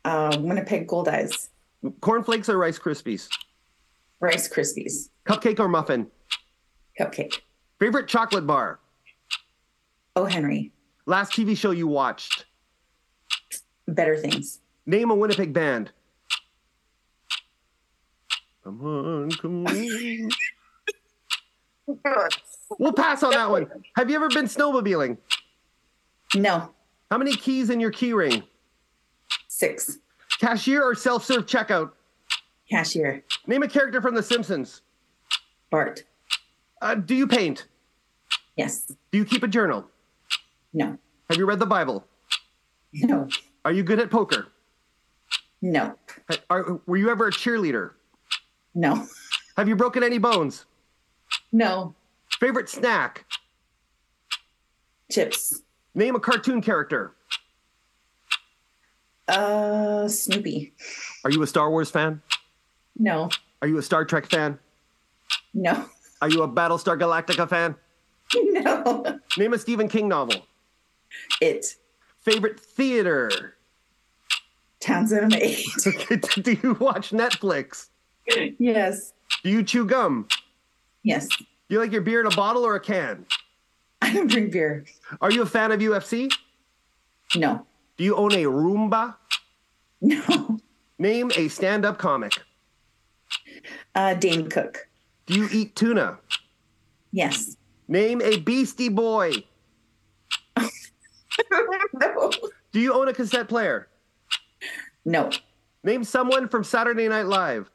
[0.04, 1.50] Uh, Winnipeg Goldeyes.
[2.00, 3.30] Cornflakes or Rice Krispies?
[4.20, 5.10] Rice Krispies.
[5.26, 6.08] Cupcake or muffin?
[7.00, 7.42] Cupcake.
[7.80, 8.80] Favorite chocolate bar?
[10.16, 10.72] Oh, Henry.
[11.06, 12.46] Last TV show you watched?
[13.88, 14.60] Better things.
[14.86, 15.92] Name a Winnipeg band.
[18.64, 20.30] Come on, come on.
[22.80, 23.68] we'll pass on that one.
[23.96, 25.18] Have you ever been snowmobiling?
[26.36, 26.70] No.
[27.10, 28.44] How many keys in your key ring?
[29.48, 29.98] Six.
[30.40, 31.92] Cashier or self serve checkout?
[32.70, 33.24] Cashier.
[33.48, 34.82] Name a character from The Simpsons.
[35.72, 36.04] Bart.
[36.82, 37.66] Uh, do you paint?
[38.58, 38.92] Yes.
[39.12, 39.88] Do you keep a journal?
[40.74, 40.98] No.
[41.30, 42.06] Have you read the Bible?
[42.94, 43.28] No.
[43.64, 44.48] Are you good at poker?
[45.62, 45.96] No.
[46.50, 47.92] Are, were you ever a cheerleader?
[48.76, 49.08] No.
[49.58, 50.66] Have you broken any bones?
[51.52, 51.96] No.
[52.40, 53.26] Favorite snack?
[55.12, 55.62] Chips.
[55.94, 57.14] Name a cartoon character.
[59.28, 60.74] Uh, Snoopy.
[61.24, 62.22] Are you a Star Wars fan?
[62.98, 63.30] No.
[63.62, 64.58] Are you a Star Trek fan?
[65.54, 65.86] No.
[66.22, 67.76] Are you a Battlestar Galactica fan?
[68.34, 69.20] No.
[69.38, 70.36] Name a Stephen King novel.
[71.42, 71.76] It.
[72.22, 73.56] Favorite theater?
[74.80, 75.66] Townsend eight.
[76.42, 77.90] Do you watch Netflix?
[78.58, 79.14] yes.
[79.44, 80.28] Do you chew gum?
[81.04, 81.28] Yes.
[81.28, 83.26] Do you like your beer in a bottle or a can?
[84.02, 84.86] I don't drink beer.
[85.20, 86.32] Are you a fan of UFC?
[87.36, 87.66] No.
[87.98, 89.16] Do you own a Roomba?
[90.00, 90.58] No.
[91.00, 92.34] Name a stand up comic.
[93.94, 94.88] Uh, Dane Cook.
[95.32, 96.20] Do you eat tuna?
[97.14, 97.56] Yes.
[97.88, 99.32] Name a Beastie Boy.
[101.94, 102.32] no.
[102.74, 103.88] Do you own a cassette player?
[105.06, 105.30] No.
[105.86, 107.72] Name someone from Saturday Night Live.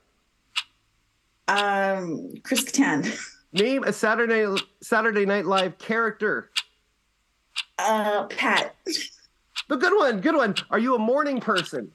[1.48, 3.18] Um, Chris Kattan.
[3.54, 6.50] Name a Saturday Saturday Night Live character.
[7.78, 8.76] Uh, Pat.
[9.70, 10.56] The good one, good one.
[10.70, 11.90] Are you a morning person?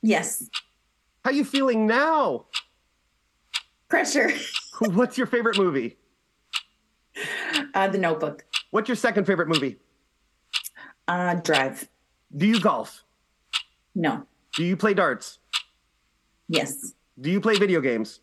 [0.00, 0.48] Yes.
[1.24, 2.44] How you feeling now?
[3.88, 4.30] Pressure.
[4.80, 5.96] What's your favorite movie?
[7.74, 8.44] Uh, the Notebook.
[8.70, 9.76] What's your second favorite movie?
[11.06, 11.88] Uh, Drive.
[12.36, 13.04] Do you golf?
[13.94, 14.26] No.
[14.56, 15.38] Do you play darts?
[16.48, 16.94] Yes.
[17.20, 18.20] Do you play video games?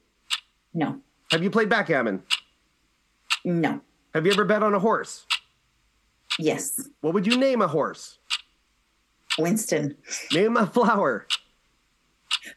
[0.73, 0.99] No.
[1.31, 2.23] Have you played backgammon?
[3.45, 3.81] No.
[4.13, 5.25] Have you ever bet on a horse?
[6.37, 6.89] Yes.
[6.99, 8.17] What would you name a horse?
[9.39, 9.95] Winston.
[10.33, 11.25] Name a flower.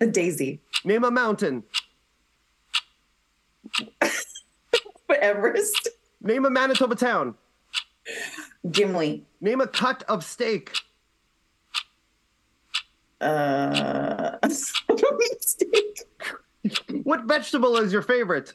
[0.00, 0.60] A Daisy.
[0.84, 1.62] Name a mountain.
[5.20, 5.88] Everest.
[6.20, 7.34] Name a Manitoba town.
[8.70, 9.24] Gimli.
[9.40, 10.72] Name a cut of steak.
[13.20, 16.00] Uh, steak.
[17.02, 18.54] What vegetable is your favorite?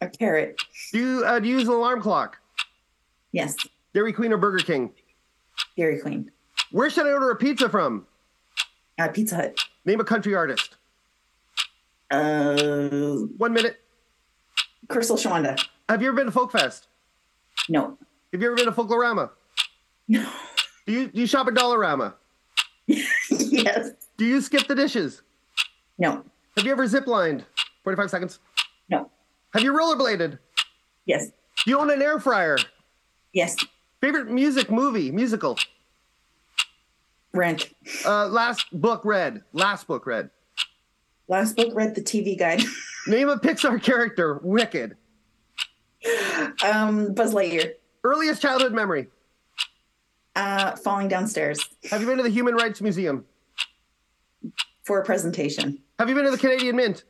[0.00, 0.60] A carrot.
[0.92, 2.38] Do you, uh, do you use an alarm clock?
[3.32, 3.56] Yes.
[3.92, 4.92] Dairy Queen or Burger King?
[5.76, 6.30] Dairy Queen.
[6.70, 8.06] Where should I order a pizza from?
[8.98, 9.58] Uh, Pizza Hut.
[9.84, 10.76] Name a country artist.
[12.10, 13.80] Uh, One minute.
[14.88, 15.62] Crystal Shawanda.
[15.88, 16.88] Have you ever been to Folk Fest?
[17.68, 17.98] No.
[18.32, 19.30] Have you ever been to Folklorama?
[20.08, 20.26] No.
[20.86, 22.14] Do you, do you shop at Dollarama?
[22.86, 23.90] yes.
[24.16, 25.22] Do you skip the dishes?
[25.98, 26.24] No.
[26.56, 27.44] Have you ever ziplined?
[27.84, 28.38] 45 seconds.
[28.88, 29.10] No.
[29.52, 30.38] Have you rollerbladed?
[31.04, 31.26] Yes.
[31.64, 32.56] Do you own an air fryer?
[33.32, 33.56] Yes.
[34.00, 35.58] Favorite music movie, musical?
[37.34, 37.68] Rent.
[38.06, 39.42] Uh, last book read.
[39.52, 40.30] Last book read.
[41.28, 42.62] Last book read the TV guide.
[43.06, 44.40] Name a Pixar character.
[44.42, 44.96] Wicked.
[46.64, 47.72] um, Buzz Lightyear.
[48.04, 49.08] Earliest childhood memory.
[50.36, 51.58] Uh, falling downstairs
[51.90, 53.24] Have you been to the Human Rights Museum?
[54.84, 55.78] for a presentation.
[55.98, 57.04] Have you been to the Canadian Mint?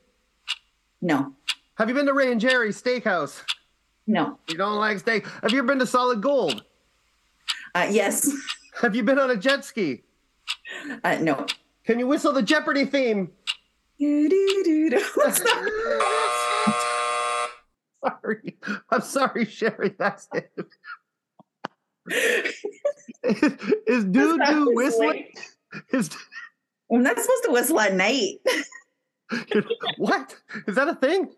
[1.00, 1.32] No.
[1.76, 3.44] Have you been to Rae and Jerry's Steakhouse?
[4.08, 4.36] No.
[4.48, 5.24] You don't like steak.
[5.42, 6.64] Have you ever been to Solid Gold?
[7.76, 8.28] Uh, yes.
[8.80, 10.02] Have you been on a jet ski?
[11.04, 11.46] Uh, no.
[11.84, 13.30] Can you whistle the Jeopardy theme?
[18.04, 18.56] Sorry.
[18.90, 19.94] I'm sorry, Sherry.
[19.98, 20.52] That's it.
[23.86, 25.26] is doo doo whistling?
[25.92, 26.10] Is
[26.92, 28.38] I'm not supposed to whistle at night.
[29.98, 30.34] what?
[30.66, 31.30] Is that a thing?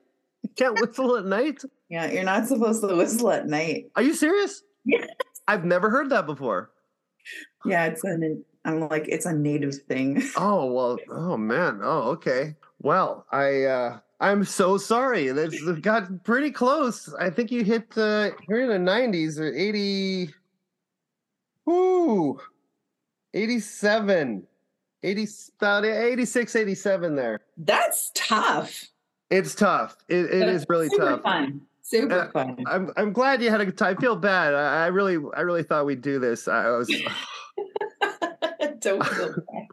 [0.43, 1.63] You can't whistle at night?
[1.89, 3.91] Yeah, you're not supposed to whistle at night.
[3.97, 4.63] Are you serious?
[4.85, 5.09] Yes.
[5.49, 6.71] I've never heard that before.
[7.65, 8.45] Yeah, it's an.
[8.65, 10.23] I'm like it's a native thing.
[10.37, 10.99] Oh well.
[11.11, 11.81] Oh man.
[11.83, 12.57] Oh okay.
[12.81, 15.29] Well, I uh I'm so sorry.
[15.29, 17.13] That's it got pretty close.
[17.15, 20.31] I think you hit uh you're in the 90s or 80.
[21.69, 22.39] Ooh.
[23.35, 24.47] 87.
[25.03, 25.27] 80
[25.59, 27.41] about 86 87 there.
[27.57, 28.85] That's tough.
[29.31, 29.97] It's tough.
[30.09, 31.23] It, it is really Super tough.
[31.23, 31.63] Fun.
[31.83, 32.57] Super Uh, fun.
[32.67, 33.97] I'm I'm glad you had a good time.
[33.97, 34.55] I feel bad.
[34.55, 36.47] I, I really I really thought we'd do this.
[36.49, 36.89] I was
[38.83, 39.67] Don't feel bad.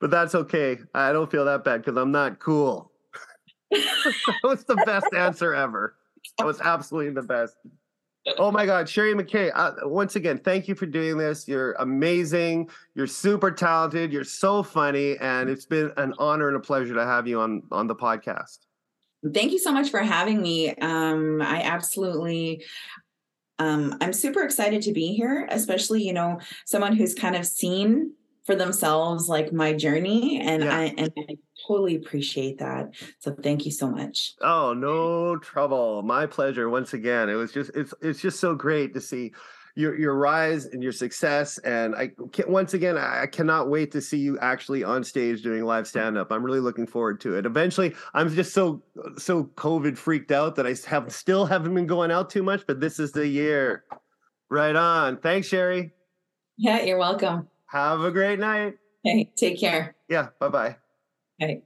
[0.00, 0.78] but that's okay.
[0.94, 2.92] I don't feel that bad because I'm not cool.
[3.70, 5.96] that was the best answer ever.
[6.38, 7.56] That was absolutely the best.
[8.38, 11.46] Oh my God, Sherry McKay, uh, once again, thank you for doing this.
[11.46, 12.70] You're amazing.
[12.94, 14.12] You're super talented.
[14.12, 15.18] You're so funny.
[15.18, 18.60] And it's been an honor and a pleasure to have you on, on the podcast.
[19.32, 20.74] Thank you so much for having me.
[20.76, 22.64] Um, I absolutely,
[23.58, 28.12] um, I'm super excited to be here, especially, you know, someone who's kind of seen
[28.44, 30.76] for themselves like my journey and Yeah.
[30.76, 31.36] I and I
[31.66, 32.94] totally appreciate that.
[33.18, 34.34] So thank you so much.
[34.42, 36.02] Oh, no trouble.
[36.02, 36.68] My pleasure.
[36.68, 39.32] Once again, it was just it's it's just so great to see
[39.76, 41.56] your your rise and your success.
[41.58, 45.64] And I can, once again, I cannot wait to see you actually on stage doing
[45.64, 45.88] live mm.
[45.88, 46.30] stand up.
[46.30, 47.46] I'm really looking forward to it.
[47.46, 48.82] Eventually, I'm just so
[49.16, 52.66] so COVID freaked out that I have still haven't been going out too much.
[52.66, 53.84] But this is the year.
[54.50, 55.16] Right on.
[55.16, 55.92] Thanks, Sherry.
[56.56, 57.48] Yeah, you're welcome.
[57.74, 58.74] Have a great night.
[59.02, 59.96] Hey, take care.
[60.08, 60.28] Yeah.
[60.38, 60.76] Bye bye.
[61.40, 61.62] Bye.